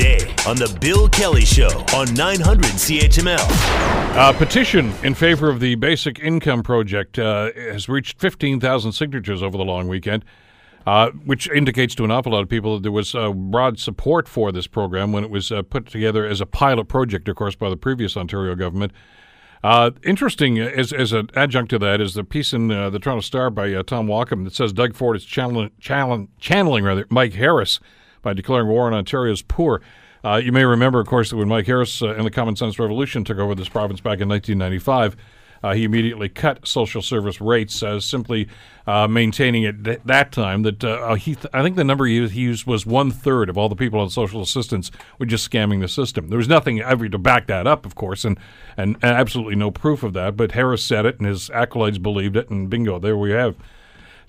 today 0.00 0.34
on 0.46 0.56
The 0.56 0.74
Bill 0.80 1.08
Kelly 1.10 1.44
Show 1.44 1.68
on 1.94 2.12
900 2.14 2.64
CHML. 2.72 3.46
A 4.16 4.32
petition 4.32 4.92
in 5.02 5.12
favor 5.12 5.50
of 5.50 5.60
the 5.60 5.74
Basic 5.74 6.18
Income 6.18 6.62
Project 6.62 7.18
uh, 7.18 7.52
has 7.54 7.86
reached 7.86 8.18
15,000 8.18 8.92
signatures 8.92 9.42
over 9.42 9.58
the 9.58 9.64
long 9.64 9.88
weekend, 9.88 10.24
uh, 10.86 11.10
which 11.26 11.50
indicates 11.50 11.94
to 11.96 12.04
an 12.04 12.10
awful 12.10 12.32
lot 12.32 12.40
of 12.40 12.48
people 12.48 12.76
that 12.76 12.82
there 12.82 12.92
was 12.92 13.14
uh, 13.14 13.30
broad 13.30 13.78
support 13.78 14.26
for 14.26 14.50
this 14.50 14.66
program 14.66 15.12
when 15.12 15.22
it 15.22 15.30
was 15.30 15.52
uh, 15.52 15.60
put 15.60 15.86
together 15.86 16.24
as 16.24 16.40
a 16.40 16.46
pilot 16.46 16.88
project, 16.88 17.28
of 17.28 17.36
course, 17.36 17.54
by 17.54 17.68
the 17.68 17.76
previous 17.76 18.16
Ontario 18.16 18.54
government. 18.54 18.92
Uh, 19.62 19.90
interesting 20.02 20.58
as, 20.58 20.94
as 20.94 21.12
an 21.12 21.28
adjunct 21.34 21.68
to 21.68 21.78
that 21.78 22.00
is 22.00 22.14
the 22.14 22.24
piece 22.24 22.54
in 22.54 22.70
uh, 22.70 22.88
the 22.88 22.98
Toronto 22.98 23.20
Star 23.20 23.50
by 23.50 23.74
uh, 23.74 23.82
Tom 23.82 24.06
Walkom 24.06 24.44
that 24.44 24.54
says 24.54 24.72
Doug 24.72 24.94
Ford 24.94 25.16
is 25.16 25.26
channeling 25.26 26.84
rather 26.84 27.06
Mike 27.10 27.34
Harris 27.34 27.80
by 28.22 28.32
declaring 28.32 28.68
war 28.68 28.86
on 28.86 28.94
Ontario's 28.94 29.42
poor. 29.42 29.80
Uh, 30.22 30.40
you 30.42 30.52
may 30.52 30.64
remember, 30.64 31.00
of 31.00 31.06
course, 31.06 31.30
that 31.30 31.36
when 31.36 31.48
Mike 31.48 31.66
Harris 31.66 32.02
uh, 32.02 32.14
and 32.14 32.26
the 32.26 32.30
Common 32.30 32.56
Sense 32.56 32.78
Revolution 32.78 33.24
took 33.24 33.38
over 33.38 33.54
this 33.54 33.68
province 33.68 34.00
back 34.00 34.20
in 34.20 34.28
1995, 34.28 35.16
uh, 35.62 35.74
he 35.74 35.84
immediately 35.84 36.28
cut 36.28 36.66
social 36.66 37.02
service 37.02 37.40
rates, 37.40 37.82
uh, 37.82 38.00
simply 38.00 38.48
uh, 38.86 39.06
maintaining 39.06 39.66
at 39.66 39.84
th- 39.84 40.00
that 40.04 40.32
time 40.32 40.62
that 40.62 40.82
uh, 40.82 41.14
he 41.14 41.34
th- 41.34 41.46
I 41.52 41.62
think 41.62 41.76
the 41.76 41.84
number 41.84 42.06
he 42.06 42.16
used 42.26 42.66
was 42.66 42.86
one 42.86 43.10
third 43.10 43.50
of 43.50 43.58
all 43.58 43.68
the 43.68 43.76
people 43.76 44.00
on 44.00 44.08
social 44.08 44.40
assistance 44.40 44.90
were 45.18 45.26
just 45.26 45.50
scamming 45.50 45.80
the 45.80 45.88
system. 45.88 46.28
There 46.28 46.38
was 46.38 46.48
nothing 46.48 46.80
ever 46.80 47.08
to 47.08 47.18
back 47.18 47.46
that 47.48 47.66
up, 47.66 47.84
of 47.84 47.94
course, 47.94 48.24
and, 48.24 48.38
and, 48.76 48.96
and 49.02 49.12
absolutely 49.12 49.56
no 49.56 49.70
proof 49.70 50.02
of 50.02 50.14
that. 50.14 50.36
But 50.36 50.52
Harris 50.52 50.82
said 50.82 51.04
it, 51.04 51.18
and 51.18 51.26
his 51.26 51.50
acolytes 51.50 51.98
believed 51.98 52.36
it, 52.36 52.48
and 52.48 52.70
bingo, 52.70 52.98
there 52.98 53.16
we 53.16 53.32
have. 53.32 53.56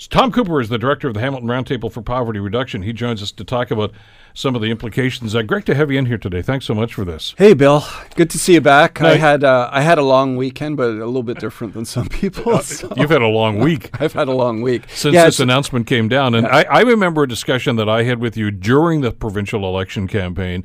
So 0.01 0.07
Tom 0.09 0.31
Cooper 0.31 0.59
is 0.59 0.69
the 0.69 0.79
director 0.79 1.07
of 1.07 1.13
the 1.13 1.19
Hamilton 1.19 1.47
Roundtable 1.47 1.91
for 1.91 2.01
Poverty 2.01 2.39
Reduction. 2.39 2.81
He 2.81 2.91
joins 2.91 3.21
us 3.21 3.31
to 3.33 3.43
talk 3.43 3.69
about 3.69 3.91
some 4.33 4.55
of 4.55 4.61
the 4.63 4.71
implications. 4.71 5.35
Uh, 5.35 5.43
great 5.43 5.63
to 5.67 5.75
have 5.75 5.91
you 5.91 5.99
in 5.99 6.07
here 6.07 6.17
today. 6.17 6.41
Thanks 6.41 6.65
so 6.65 6.73
much 6.73 6.95
for 6.95 7.05
this. 7.05 7.35
Hey, 7.37 7.53
Bill. 7.53 7.85
Good 8.15 8.31
to 8.31 8.39
see 8.39 8.55
you 8.55 8.61
back. 8.61 8.99
I 8.99 9.17
had 9.17 9.43
uh, 9.43 9.69
I 9.71 9.81
had 9.81 9.99
a 9.99 10.01
long 10.01 10.37
weekend, 10.37 10.77
but 10.77 10.89
a 10.89 11.05
little 11.05 11.21
bit 11.21 11.37
different 11.39 11.75
than 11.75 11.85
some 11.85 12.09
people. 12.09 12.57
so 12.61 12.91
You've 12.97 13.11
had 13.11 13.21
a 13.21 13.27
long 13.27 13.59
week 13.59 13.91
I've 14.01 14.13
had 14.13 14.27
a 14.27 14.33
long 14.33 14.63
week 14.63 14.89
since 14.89 15.13
Yeah, 15.13 15.25
this 15.25 15.39
announcement 15.39 15.85
came 15.85 16.09
down, 16.09 16.33
and 16.33 16.47
I, 16.47 16.63
I 16.63 16.81
remember 16.81 17.21
a 17.21 17.27
discussion 17.27 17.75
that 17.75 17.87
I 17.87 18.01
had 18.01 18.17
with 18.17 18.35
you 18.35 18.49
during 18.49 19.01
the 19.01 19.11
provincial 19.11 19.65
election 19.65 20.07
campaign 20.07 20.63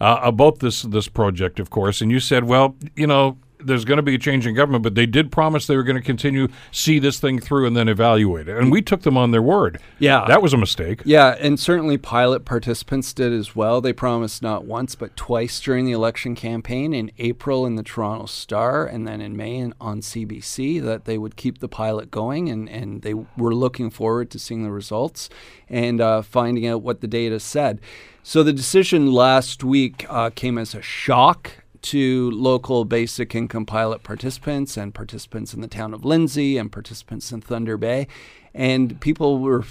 uh, 0.00 0.20
about 0.22 0.60
this 0.60 0.82
this 0.82 1.08
project, 1.08 1.58
of 1.58 1.70
course. 1.70 2.00
And 2.00 2.12
you 2.12 2.20
said, 2.20 2.44
"Well, 2.44 2.76
you 2.94 3.08
know." 3.08 3.38
There's 3.66 3.84
going 3.84 3.96
to 3.96 4.02
be 4.02 4.14
a 4.14 4.18
change 4.18 4.46
in 4.46 4.54
government, 4.54 4.82
but 4.82 4.94
they 4.94 5.06
did 5.06 5.30
promise 5.30 5.66
they 5.66 5.76
were 5.76 5.82
going 5.82 5.96
to 5.96 6.02
continue 6.02 6.48
see 6.70 6.98
this 6.98 7.18
thing 7.18 7.38
through 7.38 7.66
and 7.66 7.76
then 7.76 7.88
evaluate 7.88 8.48
it. 8.48 8.56
And 8.56 8.70
we 8.70 8.82
took 8.82 9.02
them 9.02 9.16
on 9.16 9.30
their 9.30 9.42
word. 9.42 9.80
Yeah. 9.98 10.24
that 10.28 10.42
was 10.42 10.52
a 10.52 10.56
mistake. 10.56 11.02
Yeah, 11.04 11.36
and 11.40 11.58
certainly 11.58 11.98
pilot 11.98 12.44
participants 12.44 13.12
did 13.12 13.32
as 13.32 13.54
well. 13.54 13.80
They 13.80 13.92
promised 13.92 14.42
not 14.42 14.64
once 14.64 14.94
but 14.94 15.16
twice 15.16 15.60
during 15.60 15.84
the 15.84 15.92
election 15.92 16.34
campaign 16.34 16.94
in 16.94 17.10
April 17.18 17.66
in 17.66 17.76
the 17.76 17.82
Toronto 17.82 18.26
Star 18.26 18.86
and 18.86 19.06
then 19.06 19.20
in 19.20 19.36
May 19.36 19.56
in, 19.56 19.74
on 19.80 20.00
CBC 20.00 20.82
that 20.82 21.04
they 21.04 21.18
would 21.18 21.36
keep 21.36 21.58
the 21.58 21.68
pilot 21.68 22.10
going, 22.10 22.48
and, 22.48 22.68
and 22.68 23.02
they 23.02 23.14
were 23.14 23.54
looking 23.54 23.90
forward 23.90 24.30
to 24.30 24.38
seeing 24.38 24.62
the 24.62 24.70
results 24.70 25.28
and 25.68 26.00
uh, 26.00 26.22
finding 26.22 26.66
out 26.66 26.82
what 26.82 27.00
the 27.00 27.06
data 27.06 27.40
said. 27.40 27.80
So 28.22 28.42
the 28.42 28.52
decision 28.52 29.12
last 29.12 29.62
week 29.62 30.04
uh, 30.08 30.30
came 30.30 30.58
as 30.58 30.74
a 30.74 30.82
shock 30.82 31.64
to 31.82 32.30
local 32.30 32.84
basic 32.84 33.34
income 33.34 33.66
pilot 33.66 34.02
participants 34.02 34.76
and 34.76 34.94
participants 34.94 35.54
in 35.54 35.60
the 35.60 35.68
town 35.68 35.94
of 35.94 36.04
Lindsay 36.04 36.58
and 36.58 36.70
participants 36.72 37.32
in 37.32 37.40
Thunder 37.40 37.76
Bay. 37.76 38.06
And 38.54 39.00
people 39.00 39.38
were 39.38 39.64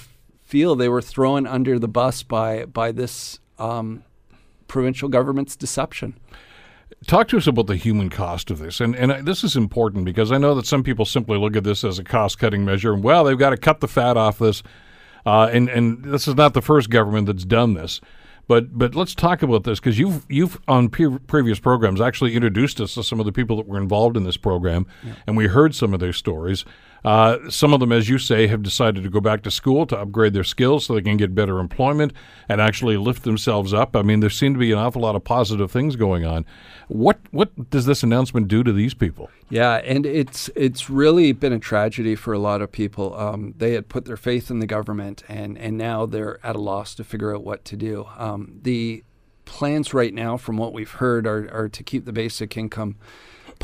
feel 0.44 0.76
they 0.76 0.89
were 0.89 1.02
thrown 1.02 1.48
under 1.48 1.80
the 1.80 1.88
bus 1.88 2.23
by 2.23 2.66
by 2.66 2.92
this 2.92 3.39
um, 3.58 4.03
provincial 4.67 5.09
government's 5.09 5.56
deception. 5.56 6.17
Talk 7.08 7.28
to 7.30 7.38
us 7.38 7.48
about 7.48 7.67
the 7.67 7.76
human 7.76 8.09
cost 8.09 8.52
of 8.52 8.59
this, 8.59 8.80
and 8.80 8.95
and 8.95 9.11
I- 9.11 9.22
this 9.22 9.44
is 9.44 9.56
important 9.56 10.06
because 10.06 10.31
I 10.31 10.38
know 10.38 10.53
that 10.56 10.66
some 10.67 10.83
people 10.83 11.06
simply 11.06 11.38
look 11.38 11.55
at 11.55 11.64
this 11.64 11.83
as 11.83 11.99
a 11.99 12.04
cost 12.04 12.37
cutting 12.39 12.64
measure. 12.64 12.93
and 12.93 13.04
Well, 13.04 13.23
they've 13.23 13.37
got 13.37 13.49
to 13.52 13.58
cut 13.58 13.80
the 13.80 13.87
fat 13.87 14.17
off 14.17 14.37
this, 14.39 14.61
uh, 15.26 15.49
and 15.52 15.67
and 15.70 16.04
this 16.04 16.27
is 16.27 16.36
not 16.36 16.54
the 16.54 16.61
first 16.61 16.89
government 16.89 17.26
that's 17.27 17.45
done 17.45 17.73
this. 17.73 18.02
But 18.48 18.78
but 18.78 18.95
let's 18.95 19.16
talk 19.16 19.42
about 19.42 19.64
this 19.64 19.80
because 19.80 19.98
you've 19.98 20.26
you've 20.30 20.60
on 20.67 20.89
pre- 20.89 21.17
previous 21.20 21.60
programs 21.60 22.00
actually 22.00 22.36
introduced 22.36 22.80
us 22.80 22.94
to 22.94 23.04
some 23.04 23.20
of 23.20 23.26
the 23.26 23.32
people 23.32 23.58
that 23.58 23.67
were 23.67 23.80
involved 23.80 24.16
in 24.16 24.23
this 24.23 24.38
program, 24.38 24.86
and 25.26 25.36
we 25.36 25.48
heard 25.48 25.73
some 25.73 25.94
of 25.94 26.00
their 26.00 26.14
stories. 26.14 26.66
Uh, 27.05 27.52
some 27.52 27.71
of 27.71 27.80
them, 27.80 27.92
as 27.92 28.10
you 28.10 28.17
say, 28.17 28.48
have 28.48 28.64
decided 28.64 29.04
to 29.04 29.10
go 29.11 29.21
back 29.21 29.43
to 29.43 29.52
school 29.52 29.86
to 29.86 29.95
upgrade 29.95 30.33
their 30.33 30.43
skills 30.43 30.86
so 30.86 30.95
they 30.95 31.04
can 31.04 31.17
get 31.17 31.36
better 31.36 31.60
employment 31.60 32.11
and 32.49 32.60
actually 32.60 32.98
lift 32.98 33.23
themselves 33.23 33.76
up. 33.76 33.95
I 33.95 34.02
mean, 34.02 34.21
there 34.21 34.30
seem 34.32 34.54
to 34.55 34.60
be 34.60 34.71
an 34.71 34.80
awful 34.80 35.04
lot 35.04 35.16
of 35.16 35.23
positive 35.23 35.70
things 35.70 35.95
going 35.95 36.26
on. 36.26 36.45
What 36.88 37.20
what 37.30 37.70
does 37.70 37.86
this 37.86 38.02
announcement 38.02 38.48
do 38.48 38.64
to 38.64 38.73
these 38.73 38.95
people? 38.95 39.30
Yeah, 39.49 39.76
and 39.76 40.04
it's 40.04 40.49
it's 40.55 40.89
really 40.89 41.32
been 41.32 41.54
a 41.54 41.60
tragedy 41.60 42.16
for 42.16 42.33
a 42.33 42.39
lot 42.39 42.64
of 42.64 42.71
people. 42.71 43.16
Um, 43.16 43.54
they 43.55 43.73
had 43.73 43.87
put 43.87 44.05
their 44.05 44.17
faith 44.17 44.49
in 44.49 44.58
the 44.58 44.67
government, 44.67 45.23
and 45.30 45.60
and 45.60 45.77
now 45.77 46.08
they're 46.08 46.43
at 46.43 46.55
a 46.55 46.60
loss 46.60 46.95
to 46.95 47.04
figure 47.04 47.36
out 47.36 47.43
what 47.43 47.66
to 47.66 47.76
do. 47.76 48.08
Um, 48.17 48.60
the 48.64 49.04
plans 49.45 49.93
right 49.93 50.14
now, 50.14 50.37
from 50.37 50.58
what 50.58 50.73
we've 50.73 50.89
heard, 50.89 51.27
are 51.27 51.48
are 51.54 51.70
to 51.70 51.83
keep 51.83 52.05
the 52.05 52.14
basic 52.14 52.58
income 52.58 52.95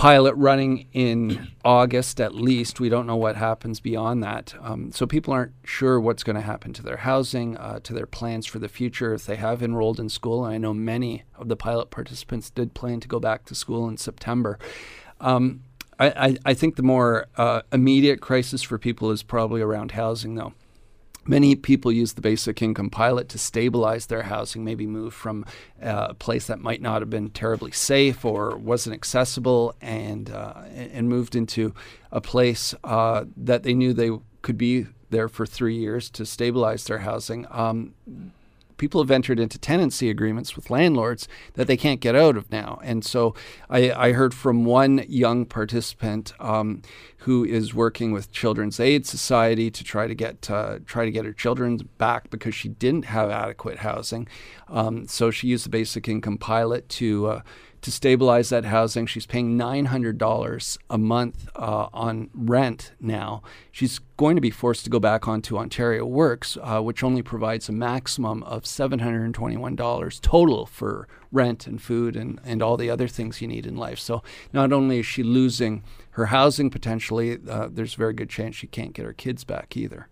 pilot 0.01 0.34
running 0.34 0.88
in 0.94 1.47
August 1.63 2.19
at 2.19 2.34
least. 2.34 2.79
We 2.79 2.89
don't 2.89 3.06
know 3.06 3.16
what 3.16 3.35
happens 3.35 3.79
beyond 3.79 4.23
that. 4.23 4.56
Um, 4.59 4.91
so 4.91 5.06
people 5.06 5.31
aren't 5.31 5.51
sure 5.63 6.00
what's 6.00 6.23
going 6.23 6.38
to 6.38 6.41
happen 6.41 6.73
to 6.73 6.81
their 6.81 6.97
housing, 6.97 7.56
uh, 7.56 7.81
to 7.81 7.94
their 7.94 8.07
plans 8.07 8.47
for 8.47 8.57
the 8.57 8.67
future 8.67 9.13
if 9.13 9.28
they 9.28 9.35
have 9.35 9.61
enrolled 9.61 10.00
in 10.00 10.09
school. 10.09 10.44
And 10.44 10.56
I 10.56 10.57
know 10.57 10.73
many 10.73 11.22
of 11.38 11.50
the 11.50 11.56
pilot 11.56 11.91
participants 11.91 12.50
did 12.50 12.73
plan 12.73 13.00
to 13.01 13.07
go 13.07 13.19
back 13.19 13.45
to 13.45 13.53
school 13.53 13.88
in 13.88 13.97
September. 13.97 14.57
Um, 15.19 15.61
I, 16.00 16.35
I, 16.47 16.56
think 16.56 16.78
the 16.78 16.81
more 16.81 17.28
uh, 17.38 17.61
immediate 17.72 18.22
crisis 18.22 18.63
for 18.63 18.79
people 18.79 19.11
is 19.11 19.22
probably 19.22 19.61
around 19.61 19.91
housing, 19.91 20.34
though. 20.34 20.53
Many 21.26 21.56
people 21.56 21.92
use 21.92 22.14
the 22.14 22.22
basic 22.22 22.62
income 22.62 22.90
pilot 22.90 23.30
to 23.30 23.38
stabilize 23.38 24.08
their 24.08 24.24
housing, 24.24 24.64
maybe 24.64 24.88
move 24.88 25.14
from 25.14 25.46
uh, 25.82 26.08
a 26.09 26.14
place 26.16 26.48
that 26.48 26.59
might 26.59 26.82
not 26.82 27.02
have 27.02 27.12
been 27.12 27.30
terribly 27.30 27.72
safe 27.72 28.26
or 28.26 28.58
wasn't 28.58 28.96
accessible, 28.96 29.76
and 29.82 30.32
uh, 30.32 30.64
and 30.74 31.09
moved 31.09 31.36
into 31.36 31.76
a 32.12 32.22
place 32.22 32.74
uh, 32.84 33.26
that 33.38 33.62
they 33.62 33.76
knew 33.76 33.94
they 33.94 34.12
could 34.42 34.58
be 34.58 34.88
there 35.12 35.30
for 35.30 35.46
three 35.46 35.76
years 35.76 36.09
to 36.09 36.26
stabilize 36.26 36.86
their 36.86 37.00
housing. 37.00 37.46
Um, 37.52 37.94
people 38.81 39.00
have 39.00 39.12
entered 39.12 39.40
into 39.40 39.59
tenancy 39.59 40.09
agreements 40.09 40.56
with 40.56 40.72
landlords 40.72 41.28
that 41.53 41.68
they 41.68 41.78
can't 41.78 42.00
get 42.02 42.16
out 42.16 42.36
of 42.36 42.52
now. 42.52 42.80
And 42.81 43.06
so 43.06 43.36
I, 43.69 43.92
I 43.92 44.12
heard 44.14 44.34
from 44.34 44.66
one 44.66 45.06
young 45.08 45.46
participant 45.46 46.34
um, 46.40 46.81
who 47.18 47.46
is 47.46 47.75
working 47.75 48.12
with 48.12 48.31
Children's 48.31 48.80
Aid 48.80 49.06
Society 49.06 49.70
to 49.70 49.84
try 49.84 50.08
to 50.08 50.16
get 50.16 50.50
uh, 50.50 50.80
try 50.88 51.06
to 51.06 51.12
get 51.12 51.25
her 51.25 51.31
children 51.31 51.90
back 52.00 52.31
because 52.31 52.56
she 52.56 52.70
didn't 52.70 53.06
have 53.06 53.30
adequate 53.30 53.78
housing. 53.78 54.28
Um, 54.68 55.08
so 55.08 55.30
she 55.30 55.46
used 55.46 55.66
the 55.66 55.70
basic 55.70 56.08
income 56.08 56.40
pilot 56.40 56.90
to 56.90 57.28
uh, 57.28 57.41
to 57.81 57.92
stabilize 57.92 58.50
that 58.50 58.66
housing. 58.66 59.06
She's 59.06 59.25
paying 59.25 59.58
$900 59.58 60.78
a 60.90 60.97
month 60.97 61.50
uh, 61.56 61.88
on 61.94 62.30
rent 62.34 62.94
now. 63.00 63.42
She's 63.72 64.00
going 64.18 64.36
to 64.36 64.42
be 64.42 64.52
forced 64.52 64.84
to 64.84 64.90
go 64.90 65.00
back 65.00 65.28
onto 65.28 65.58
Ontario 65.58 66.06
Works, 66.06 66.58
uh, 66.62 66.81
which 66.81 67.03
only 67.03 67.22
provides 67.22 67.70
a 67.70 67.72
maximum 67.72 68.44
of 68.44 68.64
$721 68.64 70.22
total 70.22 70.66
for 70.66 71.08
rent 71.31 71.66
and 71.66 71.81
food 71.81 72.16
and, 72.16 72.40
and 72.44 72.62
all 72.62 72.78
the 72.78 72.90
other 72.90 73.08
things 73.08 73.41
you 73.41 73.47
need 73.47 73.66
in 73.66 73.75
life. 73.75 74.00
So 74.00 74.22
not 74.53 74.72
only 74.72 75.00
is 75.00 75.06
she 75.06 75.24
losing 75.24 75.84
her 76.12 76.28
housing 76.28 76.70
potentially, 76.70 77.40
uh, 77.50 77.70
there's 77.72 77.96
a 77.96 77.97
very 77.97 78.14
good 78.14 78.30
chance 78.30 78.56
she 78.56 78.68
can't 78.68 78.94
get 78.94 79.06
her 79.06 79.14
kids 79.14 79.44
back 79.44 79.75
either. 79.75 80.08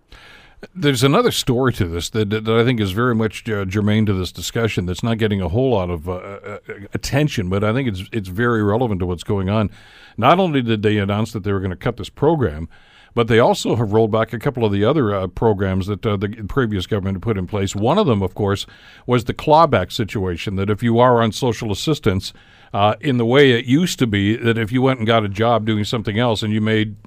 There's 0.75 1.03
another 1.03 1.31
story 1.31 1.71
to 1.73 1.87
this 1.87 2.09
that, 2.09 2.29
that 2.29 2.49
I 2.49 2.65
think 2.65 2.81
is 2.81 2.91
very 2.91 3.15
much 3.15 3.47
uh, 3.49 3.63
germane 3.63 4.05
to 4.07 4.13
this 4.13 4.31
discussion. 4.31 4.85
That's 4.85 5.03
not 5.03 5.17
getting 5.17 5.41
a 5.41 5.47
whole 5.47 5.71
lot 5.71 5.89
of 5.89 6.09
uh, 6.09 6.13
uh, 6.13 6.57
attention, 6.93 7.49
but 7.49 7.63
I 7.63 7.71
think 7.71 7.87
it's 7.87 8.03
it's 8.11 8.27
very 8.27 8.61
relevant 8.61 8.99
to 8.99 9.05
what's 9.05 9.23
going 9.23 9.49
on. 9.49 9.69
Not 10.17 10.37
only 10.37 10.61
did 10.61 10.81
they 10.81 10.97
announce 10.97 11.31
that 11.31 11.43
they 11.43 11.53
were 11.53 11.61
going 11.61 11.71
to 11.71 11.77
cut 11.77 11.95
this 11.95 12.09
program, 12.09 12.67
but 13.13 13.29
they 13.29 13.39
also 13.39 13.77
have 13.77 13.93
rolled 13.93 14.11
back 14.11 14.33
a 14.33 14.39
couple 14.39 14.65
of 14.65 14.73
the 14.73 14.83
other 14.83 15.15
uh, 15.15 15.27
programs 15.27 15.87
that 15.87 16.05
uh, 16.05 16.17
the 16.17 16.27
previous 16.49 16.85
government 16.87 17.21
put 17.21 17.37
in 17.37 17.47
place. 17.47 17.73
One 17.73 17.97
of 17.97 18.05
them, 18.05 18.21
of 18.21 18.35
course, 18.35 18.65
was 19.07 19.23
the 19.23 19.33
clawback 19.33 19.93
situation. 19.93 20.57
That 20.57 20.69
if 20.69 20.83
you 20.83 20.99
are 20.99 21.21
on 21.21 21.31
social 21.31 21.71
assistance, 21.71 22.33
uh, 22.73 22.95
in 22.99 23.17
the 23.17 23.25
way 23.25 23.51
it 23.51 23.63
used 23.63 23.97
to 23.99 24.07
be, 24.07 24.35
that 24.35 24.57
if 24.57 24.73
you 24.73 24.81
went 24.81 24.99
and 24.99 25.07
got 25.07 25.23
a 25.23 25.29
job 25.29 25.65
doing 25.65 25.85
something 25.85 26.19
else 26.19 26.43
and 26.43 26.51
you 26.51 26.59
made 26.59 26.97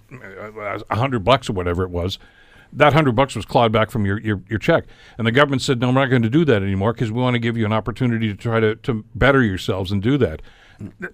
a 0.91 0.97
hundred 0.97 1.23
bucks 1.23 1.51
or 1.51 1.53
whatever 1.53 1.83
it 1.83 1.91
was 1.91 2.19
that 2.73 2.93
hundred 2.93 3.15
bucks 3.15 3.37
was 3.37 3.45
clawed 3.45 3.73
back 3.73 3.91
from 3.91 4.07
your, 4.07 4.19
your, 4.21 4.43
your 4.49 4.59
check. 4.59 4.85
And 5.19 5.27
the 5.27 5.33
government 5.33 5.63
said, 5.63 5.81
no, 5.81 5.89
we're 5.89 5.95
not 5.95 6.07
going 6.07 6.23
to 6.23 6.31
do 6.31 6.45
that 6.47 6.63
anymore 6.63 6.93
because 6.93 7.13
we 7.13 7.21
want 7.21 7.35
to 7.35 7.41
give 7.41 7.57
you 7.57 7.67
an 7.67 7.73
opportunity 7.73 8.29
to 8.29 8.35
try 8.35 8.61
to, 8.61 8.77
to 8.77 9.05
better 9.15 9.43
yourselves 9.43 9.93
and 9.93 10.03
do 10.03 10.17
that. 10.19 10.43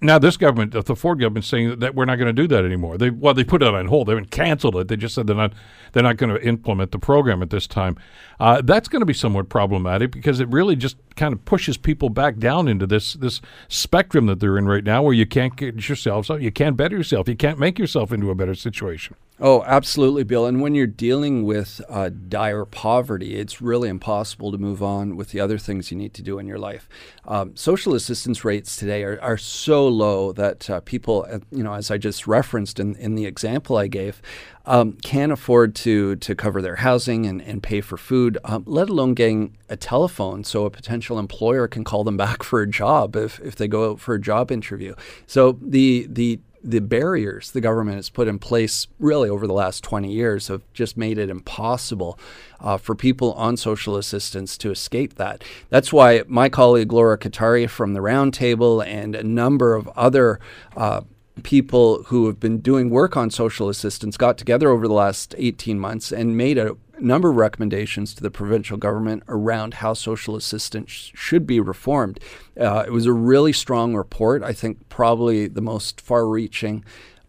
now 0.01 0.19
this 0.19 0.37
government, 0.37 0.71
the 0.71 0.95
Ford 0.95 1.19
government, 1.19 1.45
saying 1.45 1.79
that, 1.79 1.95
we're 1.95 2.05
not 2.05 2.15
going 2.15 2.33
to 2.33 2.41
do 2.41 2.47
that 2.47 2.63
anymore. 2.63 2.97
They 2.97 3.09
well, 3.09 3.33
they 3.33 3.43
put 3.43 3.61
it 3.61 3.73
on 3.73 3.87
hold. 3.87 4.07
They 4.07 4.11
haven't 4.13 4.31
canceled 4.31 4.75
it. 4.77 4.87
They 4.87 4.95
just 4.95 5.15
said 5.15 5.27
they're 5.27 5.35
not 5.35 5.53
they're 5.91 6.03
not 6.03 6.17
going 6.17 6.33
to 6.33 6.41
implement 6.45 6.91
the 6.91 6.99
program 6.99 7.41
at 7.41 7.49
this 7.49 7.67
time. 7.67 7.97
Uh, 8.39 8.61
that's 8.61 8.87
going 8.87 9.01
to 9.01 9.05
be 9.05 9.13
somewhat 9.13 9.49
problematic 9.49 10.11
because 10.11 10.39
it 10.39 10.47
really 10.49 10.75
just 10.75 10.97
kind 11.15 11.33
of 11.33 11.43
pushes 11.45 11.77
people 11.77 12.09
back 12.09 12.37
down 12.37 12.67
into 12.67 12.87
this 12.87 13.13
this 13.13 13.41
spectrum 13.67 14.27
that 14.27 14.39
they're 14.39 14.57
in 14.57 14.67
right 14.67 14.83
now, 14.83 15.03
where 15.03 15.13
you 15.13 15.25
can't 15.25 15.55
get 15.55 15.89
yourself, 15.89 16.29
you 16.29 16.51
can't 16.51 16.77
better 16.77 16.97
yourself, 16.97 17.27
you 17.27 17.35
can't 17.35 17.59
make 17.59 17.77
yourself 17.77 18.11
into 18.11 18.29
a 18.31 18.35
better 18.35 18.55
situation. 18.55 19.15
Oh, 19.41 19.63
absolutely, 19.63 20.25
Bill. 20.25 20.45
And 20.45 20.59
when 20.59 20.75
you're 20.75 20.85
dealing 20.85 21.45
with 21.45 21.79
uh, 21.87 22.09
dire 22.09 22.65
poverty, 22.65 23.37
it's 23.37 23.61
really 23.61 23.87
impossible 23.87 24.51
to 24.51 24.57
move 24.57 24.83
on 24.83 25.15
with 25.15 25.29
the 25.29 25.39
other 25.39 25.57
things 25.57 25.91
you 25.91 25.97
need 25.97 26.13
to 26.15 26.21
do 26.21 26.39
in 26.39 26.45
your 26.45 26.57
life. 26.59 26.89
Um, 27.25 27.55
social 27.55 27.95
assistance 27.95 28.43
rates 28.43 28.75
today 28.75 29.01
are, 29.05 29.17
are 29.21 29.37
so 29.37 29.87
low 29.87 30.33
that 30.33 30.69
uh, 30.69 30.81
people, 30.81 31.25
uh, 31.31 31.39
you 31.51 31.63
know, 31.63 31.73
as 31.73 31.89
I 31.89 31.97
just 31.97 32.27
referenced 32.27 32.81
in, 32.81 32.95
in 32.95 33.15
the 33.15 33.25
example 33.25 33.77
I 33.77 33.87
gave, 33.87 34.21
um, 34.65 34.93
can't 35.03 35.31
afford 35.31 35.73
to 35.75 36.17
to 36.17 36.35
cover 36.35 36.61
their 36.61 36.75
housing 36.75 37.25
and, 37.25 37.41
and 37.41 37.63
pay 37.63 37.79
for 37.79 37.95
food, 37.95 38.37
um, 38.43 38.63
let 38.67 38.89
alone 38.89 39.13
getting 39.13 39.57
a 39.69 39.77
telephone 39.77 40.43
so 40.43 40.65
a 40.65 40.69
potential 40.69 41.17
employer 41.17 41.65
can 41.67 41.85
call 41.85 42.03
them 42.03 42.17
back 42.17 42.43
for 42.49 42.61
a 42.61 42.67
job 42.67 43.15
if, 43.15 43.39
if 43.39 43.55
they 43.55 43.69
go 43.69 43.91
out 43.91 44.01
for 44.01 44.15
a 44.15 44.21
job 44.21 44.51
interview. 44.51 44.95
So 45.27 45.57
the 45.61 46.07
the 46.09 46.41
the 46.63 46.79
barriers 46.79 47.51
the 47.51 47.61
government 47.61 47.95
has 47.95 48.09
put 48.09 48.27
in 48.27 48.37
place 48.39 48.87
really 48.99 49.29
over 49.29 49.47
the 49.47 49.53
last 49.53 49.83
20 49.83 50.11
years 50.11 50.47
have 50.47 50.61
just 50.73 50.97
made 50.97 51.17
it 51.17 51.29
impossible 51.29 52.19
uh, 52.59 52.77
for 52.77 52.95
people 52.95 53.33
on 53.33 53.55
social 53.55 53.95
assistance 53.95 54.57
to 54.57 54.71
escape 54.71 55.15
that. 55.15 55.43
That's 55.69 55.93
why 55.93 56.23
my 56.27 56.49
colleague 56.49 56.91
Laura 56.91 57.17
Cattari 57.17 57.69
from 57.69 57.93
the 57.93 58.01
Roundtable 58.01 58.85
and 58.85 59.15
a 59.15 59.23
number 59.23 59.75
of 59.75 59.87
other 59.89 60.39
uh, 60.75 61.01
people 61.43 62.03
who 62.03 62.27
have 62.27 62.39
been 62.39 62.59
doing 62.59 62.89
work 62.89 63.15
on 63.15 63.29
social 63.29 63.69
assistance 63.69 64.17
got 64.17 64.37
together 64.37 64.69
over 64.69 64.87
the 64.87 64.93
last 64.93 65.33
18 65.37 65.79
months 65.79 66.11
and 66.11 66.35
made 66.35 66.57
a 66.57 66.75
number 67.01 67.29
of 67.29 67.35
recommendations 67.35 68.13
to 68.13 68.21
the 68.21 68.31
provincial 68.31 68.77
government 68.77 69.23
around 69.27 69.75
how 69.75 69.93
social 69.93 70.35
assistance 70.35 71.11
should 71.13 71.45
be 71.47 71.59
reformed. 71.59 72.19
Uh, 72.59 72.83
it 72.85 72.91
was 72.91 73.05
a 73.05 73.13
really 73.13 73.53
strong 73.53 73.95
report. 73.95 74.43
I 74.43 74.53
think 74.53 74.89
probably 74.89 75.47
the 75.47 75.61
most 75.61 76.01
far 76.01 76.27
reaching 76.27 76.83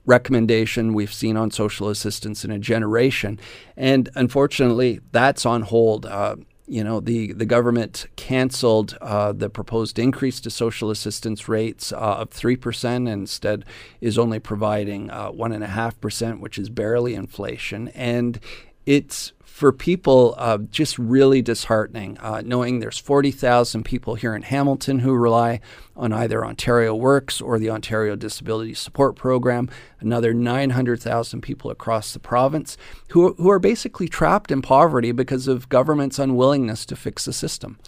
recommendation 0.06 0.94
we've 0.94 1.12
seen 1.12 1.36
on 1.36 1.50
social 1.50 1.88
assistance 1.88 2.44
in 2.44 2.50
a 2.50 2.58
generation. 2.58 3.38
And 3.76 4.08
unfortunately, 4.14 5.00
that's 5.12 5.46
on 5.46 5.62
hold. 5.62 6.06
Uh, 6.06 6.36
you 6.66 6.84
know, 6.84 7.00
the, 7.00 7.32
the 7.32 7.44
government 7.44 8.06
canceled 8.14 8.96
uh, 9.00 9.32
the 9.32 9.50
proposed 9.50 9.98
increase 9.98 10.40
to 10.40 10.50
social 10.50 10.90
assistance 10.90 11.48
rates 11.48 11.92
uh, 11.92 11.96
of 11.96 12.30
3% 12.30 12.84
and 12.94 13.08
instead 13.08 13.64
is 14.00 14.16
only 14.16 14.38
providing 14.38 15.10
uh, 15.10 15.32
1.5%, 15.32 16.38
which 16.38 16.58
is 16.58 16.70
barely 16.70 17.16
inflation. 17.16 17.88
And 17.88 18.38
it's 18.86 19.32
for 19.60 19.72
people 19.72 20.34
uh, 20.38 20.56
just 20.70 20.98
really 20.98 21.42
disheartening, 21.42 22.16
uh, 22.20 22.40
knowing 22.42 22.80
there's 22.80 22.96
40,000 22.96 23.84
people 23.84 24.14
here 24.14 24.34
in 24.34 24.40
Hamilton 24.40 25.00
who 25.00 25.12
rely 25.12 25.60
on 25.94 26.14
either 26.14 26.46
Ontario 26.46 26.94
Works 26.94 27.42
or 27.42 27.58
the 27.58 27.68
Ontario 27.68 28.16
Disability 28.16 28.72
Support 28.72 29.16
Program, 29.16 29.68
another 30.00 30.32
900,000 30.32 31.42
people 31.42 31.70
across 31.70 32.14
the 32.14 32.18
province 32.18 32.78
who, 33.10 33.34
who 33.34 33.50
are 33.50 33.58
basically 33.58 34.08
trapped 34.08 34.50
in 34.50 34.62
poverty 34.62 35.12
because 35.12 35.46
of 35.46 35.68
government's 35.68 36.18
unwillingness 36.18 36.86
to 36.86 36.96
fix 36.96 37.26
the 37.26 37.32
system. 37.34 37.78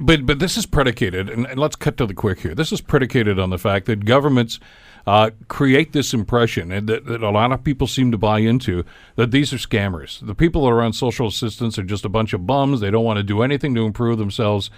But 0.00 0.24
but 0.24 0.38
this 0.38 0.56
is 0.56 0.66
predicated, 0.66 1.28
and, 1.28 1.46
and 1.46 1.58
let's 1.58 1.76
cut 1.76 1.96
to 1.98 2.06
the 2.06 2.14
quick 2.14 2.40
here. 2.40 2.54
This 2.54 2.72
is 2.72 2.80
predicated 2.80 3.38
on 3.38 3.50
the 3.50 3.58
fact 3.58 3.86
that 3.86 4.04
governments 4.04 4.58
uh, 5.06 5.30
create 5.48 5.92
this 5.92 6.14
impression 6.14 6.72
and 6.72 6.88
that, 6.88 7.04
that, 7.06 7.22
a 7.22 7.30
lot 7.30 7.52
of 7.52 7.62
people 7.62 7.86
seem 7.86 8.10
to 8.10 8.18
buy 8.18 8.38
into 8.38 8.84
that 9.16 9.30
these 9.30 9.52
are 9.52 9.58
scammers. 9.58 10.24
The 10.26 10.34
people 10.34 10.64
that 10.64 10.70
are 10.70 10.82
on 10.82 10.92
social 10.92 11.26
assistance 11.26 11.78
are 11.78 11.82
just 11.82 12.04
a 12.04 12.08
bunch 12.08 12.32
of 12.32 12.46
bums. 12.46 12.80
They 12.80 12.90
don't 12.90 13.04
want 13.04 13.18
to 13.18 13.22
do 13.22 13.42
anything 13.42 13.74
to 13.74 13.84
improve 13.84 14.18
themselves, 14.18 14.70